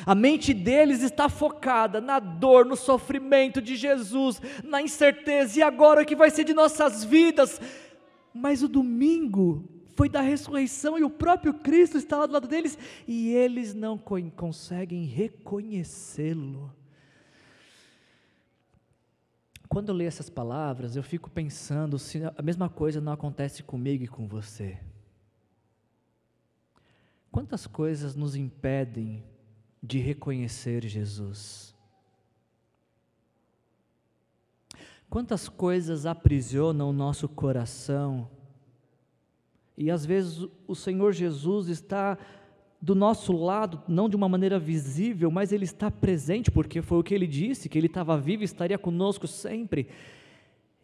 A 0.07 0.15
mente 0.15 0.55
deles 0.55 1.03
está 1.03 1.29
focada 1.29 2.01
na 2.01 2.19
dor, 2.19 2.65
no 2.65 2.77
sofrimento 2.77 3.61
de 3.61 3.77
Jesus, 3.77 4.41
na 4.65 4.81
incerteza, 4.81 5.59
e 5.59 5.63
agora 5.63 6.03
o 6.03 6.07
que 6.07 6.17
vai 6.17 6.31
ser 6.31 6.45
de 6.45 6.55
nossas 6.55 7.05
vidas? 7.05 7.61
Mas 8.33 8.63
o 8.63 8.69
domingo 8.69 9.80
foi 10.01 10.09
da 10.09 10.23
ressurreição 10.23 10.99
e 10.99 11.05
o 11.05 11.11
próprio 11.11 11.53
Cristo 11.53 11.99
estava 11.99 12.27
do 12.27 12.33
lado 12.33 12.49
deles 12.49 12.79
e 13.07 13.35
eles 13.35 13.75
não 13.75 13.99
conseguem 13.99 15.05
reconhecê-lo. 15.05 16.75
Quando 19.69 19.91
eu 19.91 19.95
leio 19.95 20.09
essas 20.09 20.31
palavras, 20.31 20.97
eu 20.97 21.03
fico 21.03 21.29
pensando 21.29 21.99
se 21.99 22.23
a 22.35 22.41
mesma 22.41 22.67
coisa 22.67 22.99
não 22.99 23.13
acontece 23.13 23.63
comigo 23.63 24.03
e 24.03 24.09
com 24.09 24.27
você. 24.27 24.79
Quantas 27.31 27.67
coisas 27.67 28.15
nos 28.17 28.35
impedem 28.35 29.23
de 29.83 29.99
reconhecer 29.99 30.83
Jesus? 30.87 31.75
Quantas 35.11 35.47
coisas 35.47 36.07
aprisionam 36.07 36.89
o 36.89 36.95
nosso 36.95 37.29
coração? 37.29 38.40
E 39.81 39.91
às 39.91 40.05
vezes 40.05 40.47
o 40.69 40.75
Senhor 40.75 41.11
Jesus 41.11 41.69
está 41.69 42.19
do 42.83 42.95
nosso 42.95 43.33
lado, 43.33 43.83
não 43.89 44.11
de 44.11 44.17
uma 44.17 44.29
maneira 44.29 44.59
visível, 44.59 45.31
mas 45.31 45.53
Ele 45.53 45.65
está 45.65 45.91
presente, 45.91 46.51
porque 46.51 46.83
foi 46.83 46.99
o 46.99 47.03
que 47.03 47.15
Ele 47.15 47.27
disse, 47.27 47.67
que 47.67 47.79
Ele 47.79 47.87
estava 47.87 48.19
vivo 48.19 48.43
e 48.43 48.45
estaria 48.45 48.77
conosco 48.77 49.27
sempre. 49.27 49.89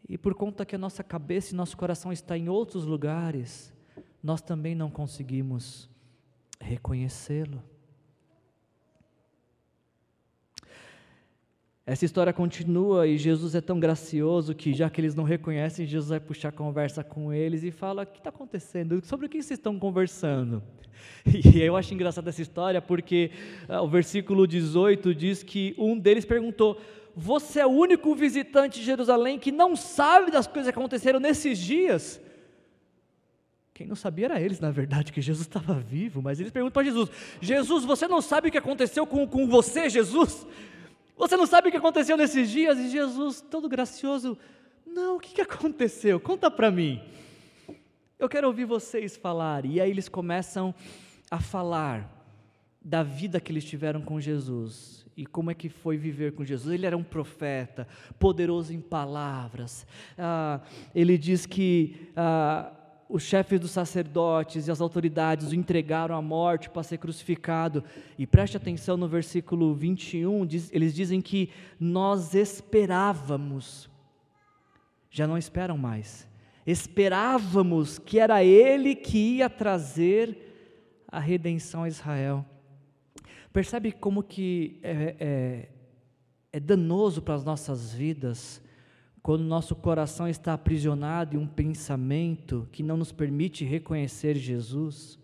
E 0.08 0.16
por 0.16 0.34
conta 0.34 0.64
que 0.64 0.74
a 0.74 0.78
nossa 0.78 1.04
cabeça 1.04 1.52
e 1.52 1.56
nosso 1.56 1.76
coração 1.76 2.10
está 2.10 2.38
em 2.38 2.48
outros 2.48 2.86
lugares, 2.86 3.70
nós 4.22 4.40
também 4.40 4.74
não 4.74 4.90
conseguimos 4.90 5.90
reconhecê-lo. 6.58 7.62
Essa 11.88 12.04
história 12.04 12.32
continua 12.32 13.06
e 13.06 13.16
Jesus 13.16 13.54
é 13.54 13.60
tão 13.60 13.78
gracioso 13.78 14.52
que, 14.56 14.74
já 14.74 14.90
que 14.90 15.00
eles 15.00 15.14
não 15.14 15.22
reconhecem, 15.22 15.86
Jesus 15.86 16.10
vai 16.10 16.18
puxar 16.18 16.50
conversa 16.50 17.04
com 17.04 17.32
eles 17.32 17.62
e 17.62 17.70
fala: 17.70 18.02
O 18.02 18.06
que 18.06 18.18
está 18.18 18.28
acontecendo? 18.28 19.00
Sobre 19.04 19.26
o 19.26 19.28
que 19.28 19.40
vocês 19.40 19.56
estão 19.56 19.78
conversando? 19.78 20.60
E 21.54 21.60
eu 21.60 21.76
acho 21.76 21.94
engraçada 21.94 22.30
essa 22.30 22.42
história 22.42 22.80
porque 22.82 23.30
ah, 23.68 23.82
o 23.82 23.88
versículo 23.88 24.46
18 24.46 25.14
diz 25.14 25.44
que 25.44 25.76
um 25.78 25.96
deles 25.96 26.24
perguntou: 26.24 26.80
Você 27.14 27.60
é 27.60 27.66
o 27.66 27.70
único 27.70 28.12
visitante 28.16 28.80
de 28.80 28.84
Jerusalém 28.84 29.38
que 29.38 29.52
não 29.52 29.76
sabe 29.76 30.32
das 30.32 30.48
coisas 30.48 30.72
que 30.72 30.76
aconteceram 30.76 31.20
nesses 31.20 31.56
dias? 31.56 32.20
Quem 33.72 33.86
não 33.86 33.94
sabia 33.94 34.24
era 34.24 34.40
eles, 34.40 34.58
na 34.58 34.70
verdade, 34.72 35.12
que 35.12 35.20
Jesus 35.20 35.46
estava 35.46 35.74
vivo, 35.74 36.20
mas 36.20 36.40
eles 36.40 36.50
perguntam 36.50 36.72
para 36.72 36.82
Jesus: 36.82 37.10
Jesus, 37.40 37.84
você 37.84 38.08
não 38.08 38.20
sabe 38.20 38.48
o 38.48 38.50
que 38.50 38.58
aconteceu 38.58 39.06
com, 39.06 39.24
com 39.28 39.46
você, 39.46 39.88
Jesus? 39.88 40.44
Você 41.16 41.36
não 41.36 41.46
sabe 41.46 41.68
o 41.68 41.70
que 41.70 41.78
aconteceu 41.78 42.16
nesses 42.16 42.50
dias? 42.50 42.78
E 42.78 42.90
Jesus, 42.90 43.40
todo 43.40 43.68
gracioso, 43.68 44.36
não, 44.84 45.16
o 45.16 45.20
que, 45.20 45.40
aconteceu? 45.40 46.20
Conta 46.20 46.50
para 46.50 46.70
mim. 46.70 47.02
Eu 48.18 48.28
quero 48.28 48.46
ouvir 48.46 48.64
vocês 48.66 49.16
falar. 49.16 49.64
E 49.64 49.80
aí 49.80 49.90
eles 49.90 50.08
começam 50.08 50.74
a 51.30 51.40
falar 51.40 52.12
da 52.82 53.02
vida 53.02 53.40
que 53.40 53.50
eles 53.50 53.64
tiveram 53.64 54.00
com 54.02 54.20
Jesus 54.20 55.06
e 55.16 55.24
como 55.24 55.50
é 55.50 55.54
que 55.54 55.70
foi 55.70 55.96
viver 55.96 56.32
com 56.32 56.44
Jesus. 56.44 56.72
Ele 56.74 56.86
era 56.86 56.96
um 56.96 57.02
profeta, 57.02 57.88
poderoso 58.18 58.74
em 58.74 58.80
palavras. 58.80 59.86
Ah, 60.18 60.60
ele 60.94 61.16
diz 61.16 61.46
que 61.46 62.10
ah, 62.14 62.72
os 63.08 63.22
chefes 63.22 63.60
dos 63.60 63.70
sacerdotes 63.70 64.66
e 64.66 64.70
as 64.70 64.80
autoridades 64.80 65.50
o 65.50 65.54
entregaram 65.54 66.16
à 66.16 66.22
morte 66.22 66.68
para 66.68 66.82
ser 66.82 66.98
crucificado. 66.98 67.84
E 68.18 68.26
preste 68.26 68.56
atenção 68.56 68.96
no 68.96 69.06
versículo 69.06 69.74
21, 69.74 70.46
diz, 70.46 70.70
eles 70.72 70.94
dizem 70.94 71.20
que 71.20 71.50
nós 71.78 72.34
esperávamos, 72.34 73.88
já 75.10 75.26
não 75.26 75.38
esperam 75.38 75.78
mais 75.78 76.26
esperávamos 76.66 77.98
que 77.98 78.18
era 78.18 78.42
Ele 78.42 78.96
que 78.96 79.36
ia 79.36 79.48
trazer 79.48 80.36
a 81.06 81.20
redenção 81.20 81.84
a 81.84 81.88
Israel. 81.88 82.44
Percebe 83.52 83.92
como 83.92 84.22
que 84.22 84.80
é, 84.82 85.16
é, 85.18 85.68
é 86.52 86.60
danoso 86.60 87.22
para 87.22 87.36
as 87.36 87.44
nossas 87.44 87.94
vidas 87.94 88.60
quando 89.26 89.42
nosso 89.42 89.74
coração 89.74 90.28
está 90.28 90.54
aprisionado 90.54 91.34
em 91.34 91.38
um 91.40 91.48
pensamento 91.48 92.68
que 92.70 92.80
não 92.80 92.96
nos 92.96 93.10
permite 93.10 93.64
reconhecer 93.64 94.36
Jesus? 94.36 95.18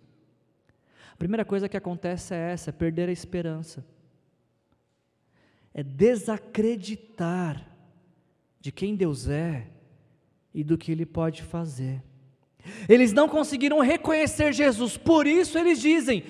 A 1.12 1.17
primeira 1.17 1.45
coisa 1.45 1.69
que 1.69 1.77
acontece 1.77 2.35
é 2.35 2.51
essa: 2.51 2.71
é 2.71 2.73
perder 2.73 3.09
a 3.09 3.12
esperança, 3.12 3.87
é 5.73 5.85
desacreditar 5.85 7.65
de 8.59 8.73
quem 8.73 8.97
Deus 8.97 9.29
é 9.29 9.69
e 10.53 10.65
do 10.65 10.77
que 10.77 10.91
ele 10.91 11.07
pode 11.07 11.41
fazer. 11.45 12.03
Eles 12.88 13.12
não 13.12 13.29
conseguiram 13.29 13.79
reconhecer 13.79 14.53
Jesus, 14.53 14.97
por 14.97 15.29
isso 15.29 15.57
eles 15.57 15.81
dizem: 15.81 16.25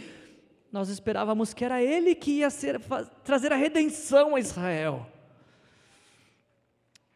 Nós 0.71 0.91
esperávamos 0.91 1.55
que 1.55 1.65
era 1.65 1.83
Ele 1.83 2.15
que 2.15 2.33
ia 2.33 2.51
ser, 2.51 2.79
trazer 3.25 3.51
a 3.51 3.57
redenção 3.57 4.35
a 4.35 4.41
Israel. 4.41 5.11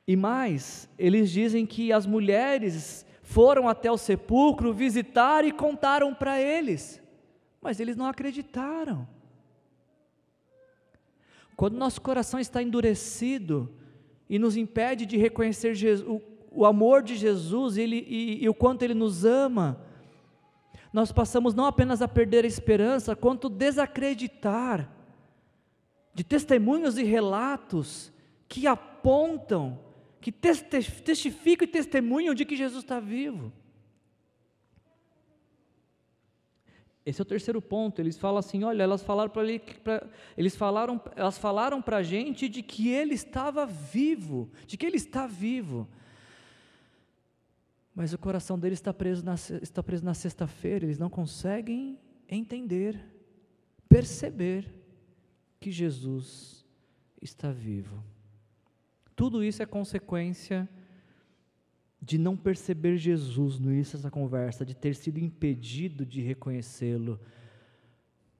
E 0.07 0.15
mais, 0.15 0.89
eles 0.99 1.31
dizem 1.31 1.67
que 1.67 1.93
as 1.93 2.07
mulheres 2.07 3.05
foram 3.23 3.69
até 3.69 3.91
o 3.91 3.97
sepulcro 3.97 4.73
visitar 4.73 5.45
e 5.45 5.51
contaram 5.51 6.15
para 6.15 6.41
eles, 6.41 7.03
mas 7.61 7.81
eles 7.81 7.97
não 7.97 8.07
acreditaram. 8.07 9.07
Quando 11.57 11.77
nosso 11.77 12.01
coração 12.01 12.39
está 12.39 12.63
endurecido 12.63 13.73
e 14.29 14.39
nos 14.39 14.57
impede 14.57 15.07
de 15.07 15.17
reconhecer 15.17 15.75
Jesus, 15.75 16.23
o 16.57 16.65
amor 16.65 17.03
de 17.03 17.17
Jesus 17.17 17.77
ele, 17.77 18.05
e, 18.09 18.43
e 18.43 18.49
o 18.49 18.55
quanto 18.55 18.83
Ele 18.83 18.95
nos 18.95 19.25
ama, 19.25 19.81
nós 20.93 21.13
passamos 21.13 21.55
não 21.55 21.67
apenas 21.67 22.01
a 22.01 22.09
perder 22.09 22.45
a 22.45 22.49
esperança, 22.49 23.15
quanto 23.15 23.51
desacreditar 23.51 24.91
de 26.15 26.25
testemunhos 26.25 26.97
e 26.97 27.03
relatos 27.03 28.11
que 28.49 28.67
apontam, 28.67 29.79
que 30.21 30.33
testificam 30.33 31.67
e 31.67 31.71
testemunham 31.71 32.35
de 32.35 32.45
que 32.45 32.57
Jesus 32.57 32.85
está 32.85 32.99
vivo. 32.99 33.53
Esse 37.07 37.21
é 37.21 37.23
o 37.23 37.27
terceiro 37.27 37.63
ponto. 37.63 38.01
Eles 38.01 38.19
falam 38.19 38.39
assim: 38.39 38.65
olha, 38.65 38.83
elas 38.83 39.01
falaram 39.01 39.31
para 39.31 39.45
ele, 39.45 39.63
eles 40.37 40.57
falaram, 40.57 41.01
elas 41.15 41.39
falaram 41.39 41.81
para 41.81 41.99
a 41.99 42.03
gente 42.03 42.49
de 42.49 42.63
que 42.63 42.89
ele 42.89 43.15
estava 43.15 43.65
vivo, 43.65 44.51
de 44.67 44.77
que 44.77 44.85
ele 44.85 44.97
está 44.97 45.25
vivo. 45.25 45.89
Mas 47.95 48.13
o 48.13 48.19
coração 48.19 48.59
deles 48.59 48.79
está 48.81 48.93
preso 48.93 49.25
na, 49.25 49.37
está 49.63 49.83
preso 49.83 50.05
na 50.05 50.15
sexta-feira, 50.15 50.85
eles 50.85 50.99
não 50.99 51.09
conseguem 51.09 51.99
entender, 52.29 53.01
perceber 53.89 54.69
que 55.61 55.71
Jesus 55.71 56.67
está 57.23 57.53
vivo. 57.53 58.03
Tudo 59.17 59.43
isso 59.43 59.63
é 59.63 59.67
consequência 59.67 60.69
de 62.01 62.19
não 62.19 62.37
perceber 62.37 62.99
Jesus 62.99 63.59
no 63.59 63.73
início 63.73 63.97
dessa 63.97 64.11
conversa, 64.11 64.65
de 64.65 64.77
ter 64.77 64.95
sido 64.95 65.19
impedido 65.19 66.05
de 66.05 66.21
reconhecê-lo. 66.21 67.19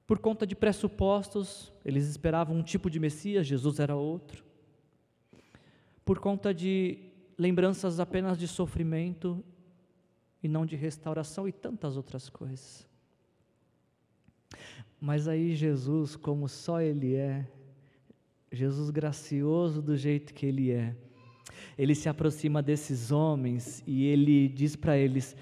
Por 0.05 0.19
conta 0.19 0.45
de 0.45 0.55
pressupostos, 0.55 1.73
eles 1.83 2.07
esperavam 2.07 2.55
um 2.55 2.63
tipo 2.63 2.89
de 2.89 2.99
Messias, 2.99 3.47
Jesus 3.47 3.79
era 3.79 3.95
outro. 3.95 4.45
Por 6.05 6.19
conta 6.19 6.53
de 6.53 7.11
lembranças 7.37 7.99
apenas 7.99 8.37
de 8.37 8.47
sofrimento 8.47 9.43
e 10.41 10.47
não 10.47 10.65
de 10.65 10.75
restauração 10.75 11.47
e 11.47 11.51
tantas 11.51 11.97
outras 11.97 12.29
coisas. 12.29 12.87
Mas 15.01 15.27
aí 15.27 15.55
Jesus, 15.55 16.15
como 16.15 16.47
só 16.47 16.79
Ele 16.79 17.15
é, 17.15 17.45
Jesus 18.57 18.89
gracioso 18.89 19.81
do 19.81 19.95
jeito 19.95 20.33
que 20.33 20.45
Ele 20.45 20.71
é, 20.71 20.95
ele 21.77 21.93
se 21.93 22.09
aproxima 22.09 22.61
desses 22.61 23.11
homens 23.11 23.83
e 23.85 24.05
ele 24.05 24.49
diz 24.49 24.75
para 24.75 24.97
eles: 24.97 25.35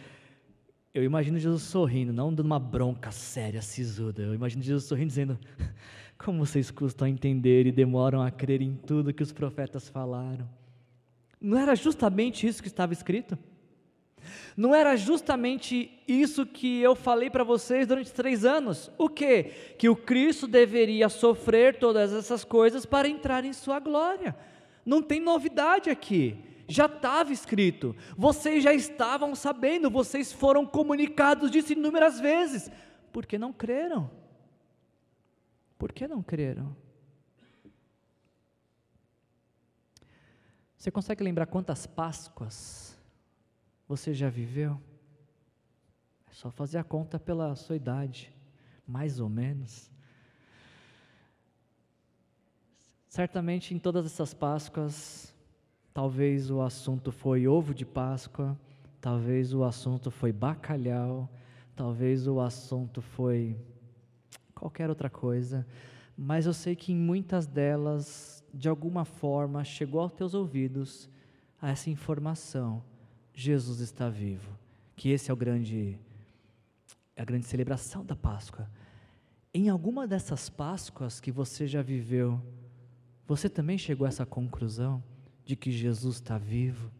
Eu 0.93 1.03
imagino 1.03 1.39
Jesus 1.39 1.63
sorrindo, 1.63 2.11
não 2.11 2.33
dando 2.33 2.45
uma 2.45 2.59
bronca 2.59 3.11
séria, 3.11 3.61
sisuda. 3.61 4.21
Eu 4.21 4.35
imagino 4.35 4.61
Jesus 4.61 4.83
sorrindo, 4.83 5.07
dizendo: 5.07 5.39
Como 6.17 6.45
vocês 6.45 6.69
custam 6.69 7.07
a 7.07 7.09
entender 7.09 7.65
e 7.65 7.71
demoram 7.71 8.21
a 8.21 8.29
crer 8.29 8.61
em 8.61 8.75
tudo 8.75 9.13
que 9.13 9.23
os 9.23 9.31
profetas 9.31 9.87
falaram. 9.87 10.47
Não 11.39 11.57
era 11.57 11.75
justamente 11.75 12.47
isso 12.47 12.61
que 12.61 12.67
estava 12.67 12.93
escrito? 12.93 13.37
Não 14.55 14.73
era 14.73 14.95
justamente 14.95 15.91
isso 16.07 16.45
que 16.45 16.81
eu 16.81 16.95
falei 16.95 17.29
para 17.29 17.43
vocês 17.43 17.87
durante 17.87 18.13
três 18.13 18.45
anos? 18.45 18.91
O 18.97 19.09
que? 19.09 19.43
Que 19.77 19.89
o 19.89 19.95
Cristo 19.95 20.47
deveria 20.47 21.09
sofrer 21.09 21.77
todas 21.77 22.13
essas 22.13 22.43
coisas 22.43 22.85
para 22.85 23.07
entrar 23.07 23.45
em 23.45 23.53
Sua 23.53 23.79
glória. 23.79 24.35
Não 24.85 25.01
tem 25.01 25.19
novidade 25.19 25.89
aqui. 25.89 26.37
Já 26.67 26.85
estava 26.85 27.31
escrito. 27.31 27.95
Vocês 28.17 28.63
já 28.63 28.73
estavam 28.73 29.35
sabendo. 29.35 29.89
Vocês 29.89 30.31
foram 30.31 30.65
comunicados 30.65 31.51
disso 31.51 31.73
inúmeras 31.73 32.19
vezes. 32.19 32.71
Por 33.11 33.25
que 33.25 33.37
não 33.37 33.53
creram? 33.53 34.09
Por 35.77 35.91
que 35.91 36.07
não 36.07 36.23
creram? 36.23 36.75
Você 40.77 40.91
consegue 40.91 41.23
lembrar 41.23 41.47
quantas 41.47 41.87
Páscoas 41.87 42.94
você 43.87 44.13
já 44.13 44.29
viveu? 44.29 44.79
só 46.35 46.51
fazer 46.51 46.77
a 46.77 46.83
conta 46.83 47.17
pela 47.17 47.55
sua 47.55 47.77
idade, 47.77 48.29
mais 48.85 49.21
ou 49.21 49.29
menos. 49.29 49.89
Certamente 53.07 53.73
em 53.73 53.79
todas 53.79 54.05
essas 54.05 54.33
Páscoas, 54.33 55.33
talvez 55.93 56.51
o 56.51 56.61
assunto 56.61 57.09
foi 57.09 57.47
ovo 57.47 57.73
de 57.73 57.85
Páscoa, 57.85 58.59
talvez 58.99 59.53
o 59.53 59.63
assunto 59.63 60.11
foi 60.11 60.33
bacalhau, 60.33 61.29
talvez 61.73 62.27
o 62.27 62.41
assunto 62.41 63.01
foi 63.01 63.57
qualquer 64.53 64.89
outra 64.89 65.09
coisa, 65.09 65.65
mas 66.17 66.45
eu 66.45 66.53
sei 66.53 66.75
que 66.75 66.91
em 66.91 66.97
muitas 66.97 67.47
delas, 67.47 68.43
de 68.53 68.67
alguma 68.67 69.05
forma, 69.05 69.63
chegou 69.63 70.01
aos 70.01 70.11
teus 70.11 70.33
ouvidos 70.33 71.09
essa 71.61 71.89
informação: 71.89 72.83
Jesus 73.35 73.79
está 73.81 74.09
vivo. 74.09 74.57
Que 74.95 75.09
esse 75.09 75.29
é 75.29 75.33
o 75.33 75.37
grande 75.37 75.99
é 77.15 77.21
a 77.21 77.25
grande 77.25 77.45
celebração 77.45 78.03
da 78.03 78.15
Páscoa. 78.15 78.69
Em 79.53 79.69
alguma 79.69 80.07
dessas 80.07 80.49
Páscoas 80.49 81.19
que 81.19 81.31
você 81.31 81.65
já 81.65 81.81
viveu, 81.81 82.41
você 83.27 83.47
também 83.47 83.77
chegou 83.77 84.05
a 84.05 84.09
essa 84.09 84.25
conclusão 84.25 85.03
de 85.45 85.55
que 85.55 85.71
Jesus 85.71 86.15
está 86.15 86.37
vivo? 86.37 86.91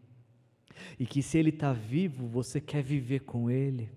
E 0.98 1.06
que 1.06 1.22
se 1.22 1.36
Ele 1.36 1.50
está 1.50 1.72
vivo, 1.72 2.26
você 2.26 2.60
quer 2.60 2.82
viver 2.82 3.20
com 3.20 3.50
Ele? 3.50 3.90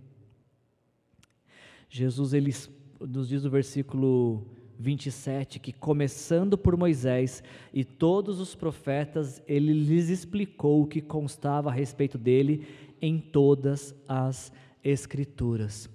Jesus, 1.89 2.33
ele 2.33 2.53
nos 2.99 3.27
diz 3.27 3.43
no 3.43 3.49
versículo 3.49 4.45
27 4.79 5.59
que, 5.59 5.73
começando 5.73 6.57
por 6.57 6.77
Moisés 6.77 7.43
e 7.73 7.83
todos 7.83 8.39
os 8.39 8.55
profetas, 8.55 9.43
ele 9.45 9.73
lhes 9.73 10.07
explicou 10.07 10.81
o 10.81 10.87
que 10.87 11.01
constava 11.01 11.69
a 11.69 11.73
respeito 11.73 12.17
dele 12.17 12.65
em 13.01 13.19
todas 13.19 13.93
as 14.07 14.51
Escrituras. 14.81 15.89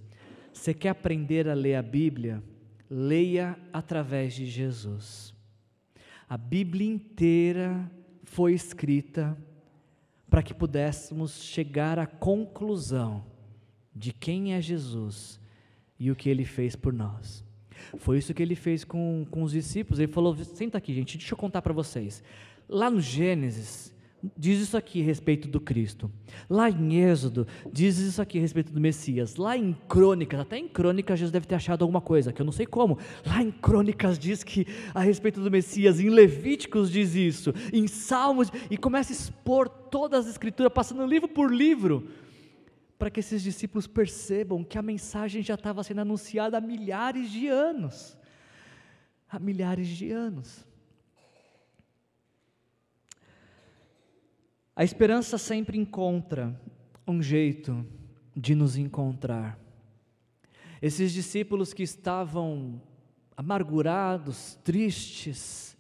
Você 0.53 0.75
quer 0.75 0.91
aprender 0.91 1.49
a 1.49 1.55
ler 1.55 1.77
a 1.77 1.83
Bíblia? 1.83 2.43
Leia 2.91 3.59
através 3.73 4.35
de 4.35 4.45
Jesus. 4.45 5.35
A 6.29 6.37
Bíblia 6.37 6.87
inteira 6.87 7.91
foi 8.25 8.53
escrita 8.53 9.37
para 10.29 10.43
que 10.43 10.53
pudéssemos 10.53 11.43
chegar 11.43 11.99
à 11.99 12.07
conclusão 12.07 13.25
de 13.95 14.13
quem 14.13 14.53
é 14.53 14.61
Jesus 14.61 15.41
e 15.99 16.11
o 16.11 16.17
que 16.17 16.29
ele 16.29 16.45
fez 16.45 16.75
por 16.75 16.93
nós. 16.93 17.44
Foi 17.99 18.19
isso 18.19 18.35
que 18.35 18.43
ele 18.43 18.55
fez 18.55 18.85
com, 18.85 19.27
com 19.31 19.43
os 19.43 19.53
discípulos. 19.53 19.99
Ele 19.99 20.13
falou: 20.13 20.37
senta 20.37 20.79
aqui, 20.79 20.95
gente, 20.95 21.19
deixa 21.19 21.35
eu 21.35 21.39
contar 21.39 21.63
para 21.63 21.73
vocês. 21.73 22.23
Lá 22.69 22.91
no 22.91 23.01
Gênesis, 23.01 23.95
diz 24.37 24.61
isso 24.61 24.77
aqui 24.77 25.03
a 25.03 25.05
respeito 25.05 25.49
do 25.49 25.61
Cristo. 25.61 26.11
Lá 26.49 26.71
em 26.71 26.97
Êxodo, 26.97 27.47
diz 27.71 27.99
isso 27.99 28.23
aqui 28.23 28.39
a 28.39 28.41
respeito 28.41 28.73
do 28.73 28.81
Messias. 28.81 29.37
Lá 29.37 29.57
em 29.57 29.77
Crônicas, 29.89 30.41
até 30.41 30.57
em 30.59 30.69
Crônicas, 30.69 31.19
Jesus 31.19 31.33
deve 31.33 31.47
ter 31.47 31.55
achado 31.55 31.83
alguma 31.83 32.01
coisa, 32.01 32.33
que 32.33 32.41
eu 32.41 32.47
não 32.47 32.53
sei 32.53 32.67
como. 32.67 32.99
Lá 33.27 33.43
em 33.43 33.51
Crônicas 33.51 34.19
diz 34.19 34.43
que 34.43 34.67
a 34.95 35.01
respeito 35.01 35.41
do 35.41 35.51
Messias, 35.51 36.01
em 36.01 36.09
Levíticos 36.09 36.91
diz 36.91 37.15
isso, 37.15 37.53
em 37.73 37.87
Salmos, 37.87 38.51
e 38.71 38.77
começa 38.77 39.13
a 39.13 39.17
expor 39.17 39.69
todas 39.69 40.27
as 40.27 40.33
Escrituras, 40.33 40.73
passando 40.73 41.07
livro 41.07 41.29
por 41.29 41.53
livro, 41.53 42.09
para 43.05 43.11
que 43.11 43.21
esses 43.21 43.43
discípulos 43.43 43.87
percebam 43.87 44.65
que 44.65 44.79
a 44.79 44.83
mensagem 44.83 45.43
já 45.43 45.57
estava 45.57 45.85
sendo 45.85 46.01
anunciada 46.01 46.57
há 46.57 46.61
milhares 46.63 47.31
de 47.31 47.49
anos. 47.49 48.17
Há 49.29 49.39
milhares 49.39 49.89
de 49.89 50.11
anos. 50.11 50.65
A 54.75 54.83
esperança 54.83 55.37
sempre 55.37 55.77
encontra 55.77 56.59
um 57.07 57.23
jeito 57.23 57.87
de 58.35 58.55
nos 58.55 58.75
encontrar. 58.75 59.59
Esses 60.81 61.13
discípulos 61.13 61.75
que 61.75 61.83
estavam 61.83 62.81
amargurados, 63.37 64.59
tristes, 64.65 65.77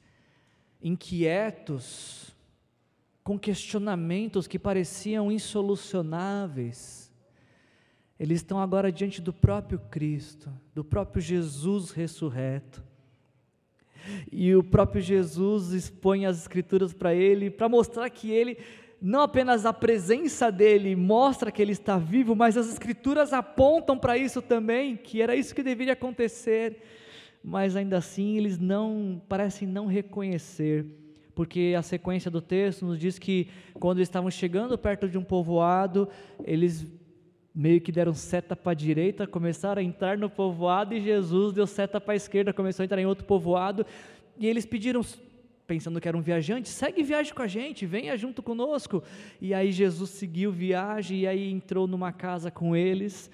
inquietos, 0.79 2.37
com 3.23 3.39
questionamentos 3.39 4.47
que 4.47 4.59
pareciam 4.59 5.33
insolucionáveis, 5.33 7.04
eles 8.19 8.39
estão 8.39 8.59
agora 8.59 8.93
diante 8.93 9.21
do 9.21 9.33
próprio 9.33 9.79
Cristo, 9.91 10.51
do 10.75 10.85
próprio 10.85 11.21
Jesus 11.21 11.91
ressurreto. 11.91 12.83
E 14.31 14.55
o 14.55 14.63
próprio 14.63 15.01
Jesus 15.01 15.73
expõe 15.73 16.27
as 16.27 16.39
Escrituras 16.39 16.93
para 16.93 17.15
ele, 17.15 17.51
para 17.51 17.69
mostrar 17.69 18.09
que 18.11 18.31
ele 18.31 18.59
não 19.01 19.21
apenas 19.21 19.67
a 19.67 19.73
presença 19.73 20.51
dele 20.51 20.97
mostra 20.97 21.53
que 21.53 21.61
ele 21.61 21.73
está 21.73 21.99
vivo, 21.99 22.35
mas 22.35 22.57
as 22.57 22.73
escrituras 22.73 23.35
apontam 23.35 23.99
para 23.99 24.17
isso 24.17 24.41
também, 24.41 24.97
que 24.97 25.21
era 25.21 25.37
isso 25.37 25.55
que 25.55 25.63
deveria 25.63 25.93
acontecer, 25.93 26.81
mas 27.43 27.77
ainda 27.77 27.99
assim 27.99 28.39
eles 28.39 28.59
não 28.59 29.21
parecem 29.29 29.69
não 29.69 29.85
reconhecer, 29.85 30.87
porque 31.35 31.75
a 31.77 31.83
sequência 31.83 32.31
do 32.31 32.41
texto 32.41 32.87
nos 32.87 32.99
diz 32.99 33.19
que 33.19 33.49
quando 33.75 34.01
estavam 34.01 34.31
chegando 34.31 34.79
perto 34.79 35.07
de 35.07 35.19
um 35.19 35.23
povoado, 35.23 36.09
eles 36.43 36.87
meio 37.55 37.81
que 37.81 37.93
deram 37.93 38.13
seta 38.13 38.57
para 38.57 38.73
a 38.73 38.75
direita, 38.75 39.27
começaram 39.27 39.81
a 39.81 39.85
entrar 39.85 40.19
no 40.19 40.29
povoado 40.29 40.95
e 40.95 41.01
Jesus 41.01 41.53
deu 41.53 41.67
seta 41.67 42.01
para 42.01 42.15
a 42.15 42.17
esquerda, 42.17 42.53
começou 42.53 42.83
a 42.83 42.85
entrar 42.85 43.01
em 43.01 43.07
outro 43.07 43.25
povoado, 43.25 43.87
e 44.39 44.47
eles 44.47 44.67
pediram 44.67 45.03
pensando 45.67 46.01
que 46.01 46.09
era 46.09 46.17
um 46.17 46.21
viajante, 46.21 46.69
segue 46.69 47.03
viagem 47.03 47.33
com 47.33 47.43
a 47.43 47.47
gente, 47.47 47.87
venha 47.87 48.17
junto 48.17 48.43
conosco. 48.43 49.03
E 49.41 49.55
aí 49.55 49.73
Jesus 49.73 50.11
seguiu 50.11 50.53
viagem 50.53 51.21
e 51.21 51.27
aí 51.27 51.51
entrou 51.51 51.87
numa 51.87 52.13
casa 52.13 52.51
com 52.51 52.77
eles. 52.77 53.31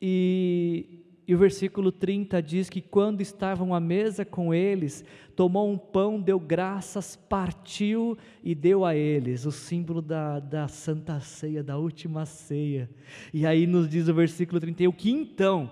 E, 0.00 1.01
e 1.26 1.34
o 1.34 1.38
versículo 1.38 1.92
30 1.92 2.42
diz 2.42 2.68
que 2.68 2.80
quando 2.80 3.20
estavam 3.20 3.74
à 3.74 3.78
mesa 3.78 4.24
com 4.24 4.52
eles, 4.52 5.04
tomou 5.36 5.70
um 5.70 5.78
pão, 5.78 6.20
deu 6.20 6.38
graças, 6.38 7.14
partiu 7.14 8.18
e 8.42 8.54
deu 8.54 8.84
a 8.84 8.94
eles, 8.96 9.46
o 9.46 9.52
símbolo 9.52 10.02
da, 10.02 10.40
da 10.40 10.66
santa 10.66 11.20
ceia, 11.20 11.62
da 11.62 11.78
última 11.78 12.26
ceia. 12.26 12.90
E 13.32 13.46
aí 13.46 13.66
nos 13.66 13.88
diz 13.88 14.08
o 14.08 14.14
versículo 14.14 14.60
31 14.60 14.90
que 14.92 15.10
então 15.10 15.70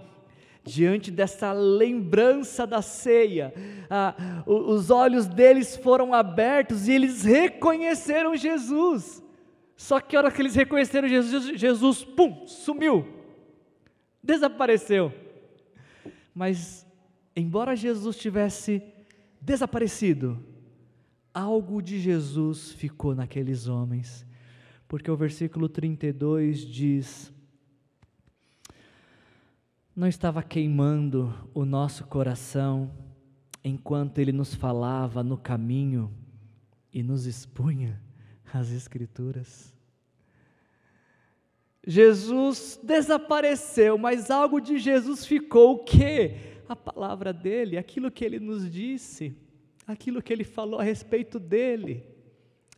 diante 0.63 1.11
dessa 1.11 1.53
lembrança 1.53 2.67
da 2.67 2.83
ceia, 2.83 3.53
ah, 3.89 4.15
os 4.47 4.91
olhos 4.91 5.27
deles 5.27 5.77
foram 5.77 6.13
abertos 6.13 6.87
e 6.87 6.93
eles 6.93 7.25
reconheceram 7.25 8.37
Jesus. 8.37 9.23
Só 9.75 9.99
que 10.01 10.15
a 10.15 10.21
hora 10.21 10.31
que 10.31 10.43
eles 10.43 10.55
reconheceram 10.55 11.09
Jesus, 11.09 11.59
Jesus, 11.59 12.05
pum, 12.05 12.47
sumiu, 12.47 13.09
desapareceu. 14.23 15.13
Mas, 16.35 16.87
embora 17.35 17.77
Jesus 17.77 18.17
tivesse 18.17 18.83
desaparecido, 19.41 20.39
algo 21.33 21.81
de 21.81 21.99
Jesus 21.99 22.73
ficou 22.73 23.15
naqueles 23.15 23.69
homens, 23.69 24.27
porque 24.87 25.11
o 25.11 25.17
versículo 25.17 25.69
32 25.69 26.61
diz: 26.61 27.33
não 29.95 30.07
estava 30.07 30.43
queimando 30.43 31.35
o 31.53 31.65
nosso 31.65 32.07
coração 32.07 32.91
enquanto 33.63 34.19
ele 34.19 34.33
nos 34.33 34.55
falava 34.55 35.23
no 35.23 35.37
caminho 35.37 36.11
e 36.91 37.03
nos 37.03 37.27
expunha 37.27 38.01
as 38.51 38.71
Escrituras. 38.71 39.75
Jesus 41.87 42.79
desapareceu, 42.83 43.97
mas 43.97 44.31
algo 44.31 44.61
de 44.61 44.79
Jesus 44.79 45.25
ficou, 45.25 45.75
o 45.75 45.85
que? 45.85 46.37
A 46.69 46.77
palavra 46.77 47.33
dele, 47.33 47.79
aquilo 47.79 48.11
que 48.11 48.25
ele 48.25 48.39
nos 48.39 48.71
disse, 48.71 49.35
aquilo 49.87 50.23
que 50.23 50.33
ele 50.33 50.45
falou 50.45 50.79
a 50.79 50.83
respeito 50.83 51.39
dele, 51.39 52.05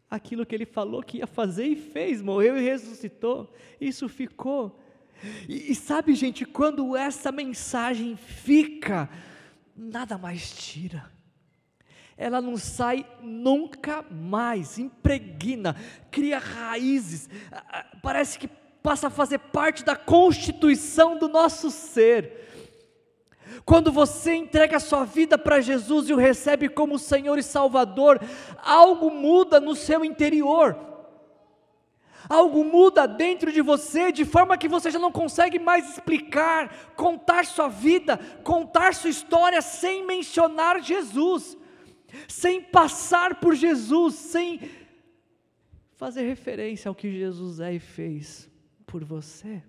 aquilo 0.09 0.47
que 0.47 0.55
ele 0.55 0.65
falou 0.65 1.03
que 1.03 1.19
ia 1.19 1.27
fazer 1.27 1.67
e 1.67 1.77
fez, 1.77 2.23
morreu 2.23 2.57
e 2.57 2.62
ressuscitou, 2.62 3.53
isso 3.81 4.09
ficou. 4.09 4.79
E, 5.49 5.73
e 5.73 5.75
sabe, 5.75 6.15
gente, 6.15 6.45
quando 6.45 6.97
essa 6.97 7.33
mensagem 7.33 8.17
fica, 8.17 9.11
nada 9.77 10.17
mais 10.17 10.53
tira 10.53 11.11
ela 12.17 12.41
não 12.41 12.57
sai 12.57 13.05
nunca 13.21 14.03
mais, 14.03 14.79
impregna, 14.79 15.75
cria 16.11 16.38
raízes, 16.38 17.29
parece 18.01 18.38
que 18.38 18.47
passa 18.83 19.07
a 19.07 19.11
fazer 19.11 19.38
parte 19.38 19.85
da 19.85 19.95
constituição 19.95 21.16
do 21.16 21.29
nosso 21.29 21.71
ser. 21.71 22.40
Quando 23.64 23.92
você 23.92 24.35
entrega 24.35 24.77
a 24.77 24.81
sua 24.81 25.05
vida 25.05 25.38
para 25.38 25.61
Jesus 25.61 26.09
e 26.09 26.12
o 26.12 26.16
recebe 26.16 26.68
como 26.68 26.99
Senhor 26.99 27.38
e 27.38 27.42
Salvador, 27.42 28.21
algo 28.59 29.11
muda 29.11 29.61
no 29.61 29.75
seu 29.75 30.05
interior 30.05 30.77
algo 32.29 32.64
muda 32.64 33.07
dentro 33.07 33.53
de 33.53 33.61
você, 33.61 34.12
de 34.12 34.25
forma 34.25 34.57
que 34.57 34.68
você 34.68 34.90
já 34.90 34.99
não 34.99 35.12
consegue 35.12 35.59
mais 35.59 35.90
explicar, 35.90 36.92
contar 36.97 37.45
sua 37.45 37.68
vida, 37.68 38.16
contar 38.42 38.95
sua 38.95 39.11
história 39.11 39.61
sem 39.61 40.07
mencionar 40.07 40.83
Jesus, 40.83 41.57
sem 42.29 42.62
passar 42.62 43.37
por 43.37 43.55
Jesus, 43.55 44.14
sem 44.14 44.61
fazer 45.97 46.23
referência 46.23 46.88
ao 46.88 46.95
que 46.95 47.11
Jesus 47.11 47.61
é 47.61 47.75
e 47.75 47.79
fez 47.79 48.52
por 48.92 49.02
você. 49.02 49.62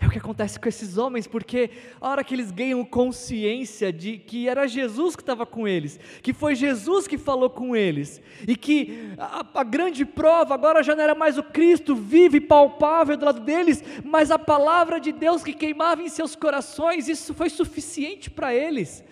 É 0.00 0.06
o 0.06 0.10
que 0.10 0.16
acontece 0.16 0.58
com 0.58 0.66
esses 0.66 0.96
homens, 0.96 1.26
porque 1.26 1.68
a 2.00 2.08
hora 2.08 2.24
que 2.24 2.34
eles 2.34 2.50
ganham 2.50 2.82
consciência 2.86 3.92
de 3.92 4.16
que 4.16 4.48
era 4.48 4.66
Jesus 4.66 5.14
que 5.14 5.20
estava 5.20 5.44
com 5.44 5.68
eles, 5.68 6.00
que 6.22 6.32
foi 6.32 6.54
Jesus 6.54 7.06
que 7.06 7.18
falou 7.18 7.50
com 7.50 7.76
eles, 7.76 8.22
e 8.48 8.56
que 8.56 9.12
a, 9.18 9.44
a, 9.60 9.62
grande 9.62 10.06
prova 10.06 10.54
agora 10.54 10.82
já 10.82 10.96
não 10.96 11.02
era 11.02 11.14
mais 11.14 11.36
o 11.36 11.42
Cristo 11.42 11.94
vivo 11.94 12.36
e 12.36 12.40
palpável 12.40 13.14
do 13.14 13.26
lado 13.26 13.40
deles, 13.40 13.84
mas 14.02 14.30
a 14.30 14.38
palavra 14.38 14.98
de 14.98 15.12
Deus 15.12 15.44
que 15.44 15.52
queimava 15.52 16.00
em 16.02 16.08
seus 16.08 16.34
corações, 16.34 17.08
isso 17.08 17.34
foi 17.34 17.50
suficiente 17.50 18.30
para 18.30 18.54
eles. 18.54 19.04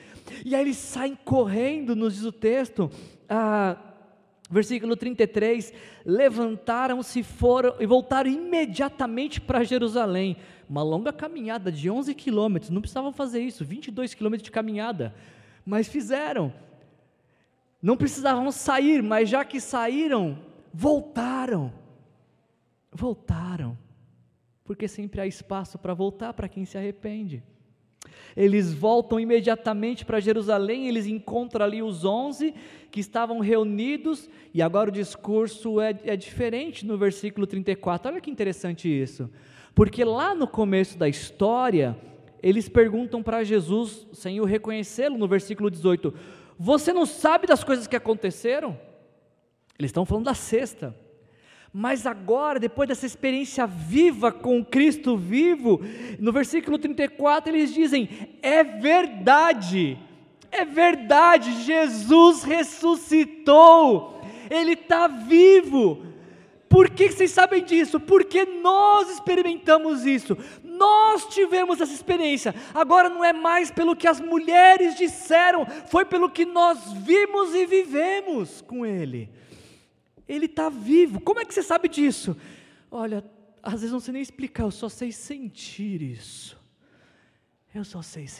E 0.42 0.55
aí 0.55 0.62
eles 0.62 0.79
saem 0.79 1.18
correndo, 1.22 1.94
nos 1.94 2.14
diz 2.14 2.25
o 2.25 2.33
texto. 2.33 2.90
Ah, 3.29 3.77
Versículo 4.53 4.95
33: 4.95 5.73
Levantaram-se 6.05 7.23
foram 7.23 7.75
e 7.81 7.87
voltaram 7.87 8.31
imediatamente 8.31 9.41
para 9.41 9.65
Jerusalém. 9.65 10.37
Uma 10.69 10.83
longa 10.83 11.11
caminhada 11.11 11.73
de 11.73 11.88
11 11.88 12.15
quilômetros, 12.15 12.71
não 12.71 12.83
precisavam 12.83 13.15
fazer 13.15 13.41
isso, 13.41 13.65
22 13.65 14.12
quilômetros 14.12 14.45
de 14.45 14.51
caminhada, 14.51 15.15
mas 15.65 15.88
fizeram. 15.88 16.53
Não 17.81 17.97
precisavam 17.97 18.53
sair, 18.53 19.03
mas 19.03 19.29
já 19.29 19.43
que 19.43 19.59
saíram, 19.59 20.38
voltaram. 20.73 21.73
Voltaram. 22.93 23.77
Porque 24.65 24.87
sempre 24.87 25.21
há 25.23 25.27
espaço 25.27 25.79
para 25.79 25.95
voltar 25.95 26.35
para 26.35 26.49
quem 26.49 26.67
se 26.67 26.77
arrepende. 26.77 27.43
Eles 28.37 28.73
voltam 28.73 29.21
imediatamente 29.21 30.05
para 30.05 30.21
Jerusalém, 30.21 30.88
eles 30.88 31.07
encontram 31.07 31.64
ali 31.64 31.83
os 31.83 32.05
onze 32.05 32.55
que 32.90 33.01
estavam 33.01 33.40
reunidos, 33.40 34.29
e 34.53 34.61
agora 34.61 34.90
o 34.90 34.92
discurso 34.92 35.81
é, 35.81 35.99
é 36.05 36.16
diferente 36.16 36.87
no 36.87 36.99
versículo 36.99 37.47
34. 37.47 38.11
Olha 38.11 38.21
que 38.21 38.31
interessante 38.31 38.88
isso, 38.88 39.31
porque 39.75 40.05
lá 40.05 40.35
no 40.35 40.47
começo 40.47 40.99
da 40.99 41.09
história, 41.09 41.97
eles 42.42 42.68
perguntam 42.68 43.23
para 43.23 43.45
Jesus, 43.45 44.07
sem 44.12 44.40
o 44.40 44.45
reconhecê-lo, 44.45 45.16
no 45.16 45.29
versículo 45.29 45.71
18: 45.71 46.12
Você 46.59 46.92
não 46.92 47.07
sabe 47.07 47.47
das 47.47 47.64
coisas 47.64 47.87
que 47.87 47.97
aconteceram? 47.97 48.79
Eles 49.79 49.88
estão 49.88 50.05
falando 50.05 50.27
da 50.27 50.35
sexta. 50.35 50.95
Mas 51.73 52.07
agora, 52.07 52.61
depois 52.61 52.87
dessa 52.87 53.07
experiência 53.07 53.67
viva 53.67 54.31
com 54.31 54.63
Cristo 54.63 55.17
vivo, 55.17 55.81
no 56.19 56.31
versículo 56.31 56.77
34 56.79 57.51
eles 57.55 57.73
dizem: 57.73 58.11
é 58.43 58.63
verdade, 58.63 59.99
é 60.51 60.67
verdade, 60.67 61.63
Jesus 61.63 62.43
ressuscitou, 62.43 64.21
Ele 64.51 64.73
está 64.73 65.07
vivo. 65.07 66.05
Por 66.69 66.91
que 66.91 67.11
vocês 67.11 67.31
sabem 67.31 67.65
disso? 67.65 67.99
Porque 67.99 68.45
nós 68.45 69.11
experimentamos 69.11 70.05
isso, 70.05 70.37
nós 70.63 71.27
tivemos 71.27 71.81
essa 71.81 71.93
experiência. 71.93 72.55
Agora 72.75 73.09
não 73.09 73.25
é 73.25 73.33
mais 73.33 73.71
pelo 73.71 73.97
que 73.97 74.09
as 74.09 74.21
mulheres 74.21 74.95
disseram, 74.97 75.67
foi 75.87 76.05
pelo 76.05 76.29
que 76.29 76.45
nós 76.45 76.93
vimos 76.93 77.55
e 77.55 77.65
vivemos 77.65 78.61
com 78.63 78.85
Ele. 78.85 79.31
Ele 80.29 80.47
está 80.47 80.69
vivo. 80.69 81.21
Como 81.21 81.41
é 81.41 81.45
que 81.45 81.53
você 81.53 81.63
sabe 81.63 81.89
disso? 81.89 82.37
Olha, 82.91 83.25
às 83.63 83.75
vezes 83.75 83.93
não 83.93 84.01
sei 84.01 84.13
nem 84.13 84.23
explicar, 84.23 84.65
eu 84.65 84.71
só 84.71 84.89
sei 84.89 85.13
sentir 85.13 86.03
isso. 86.03 86.61
Eu 87.75 87.85
só 87.85 88.03
sei 88.03 88.27
sentir. 88.27 88.31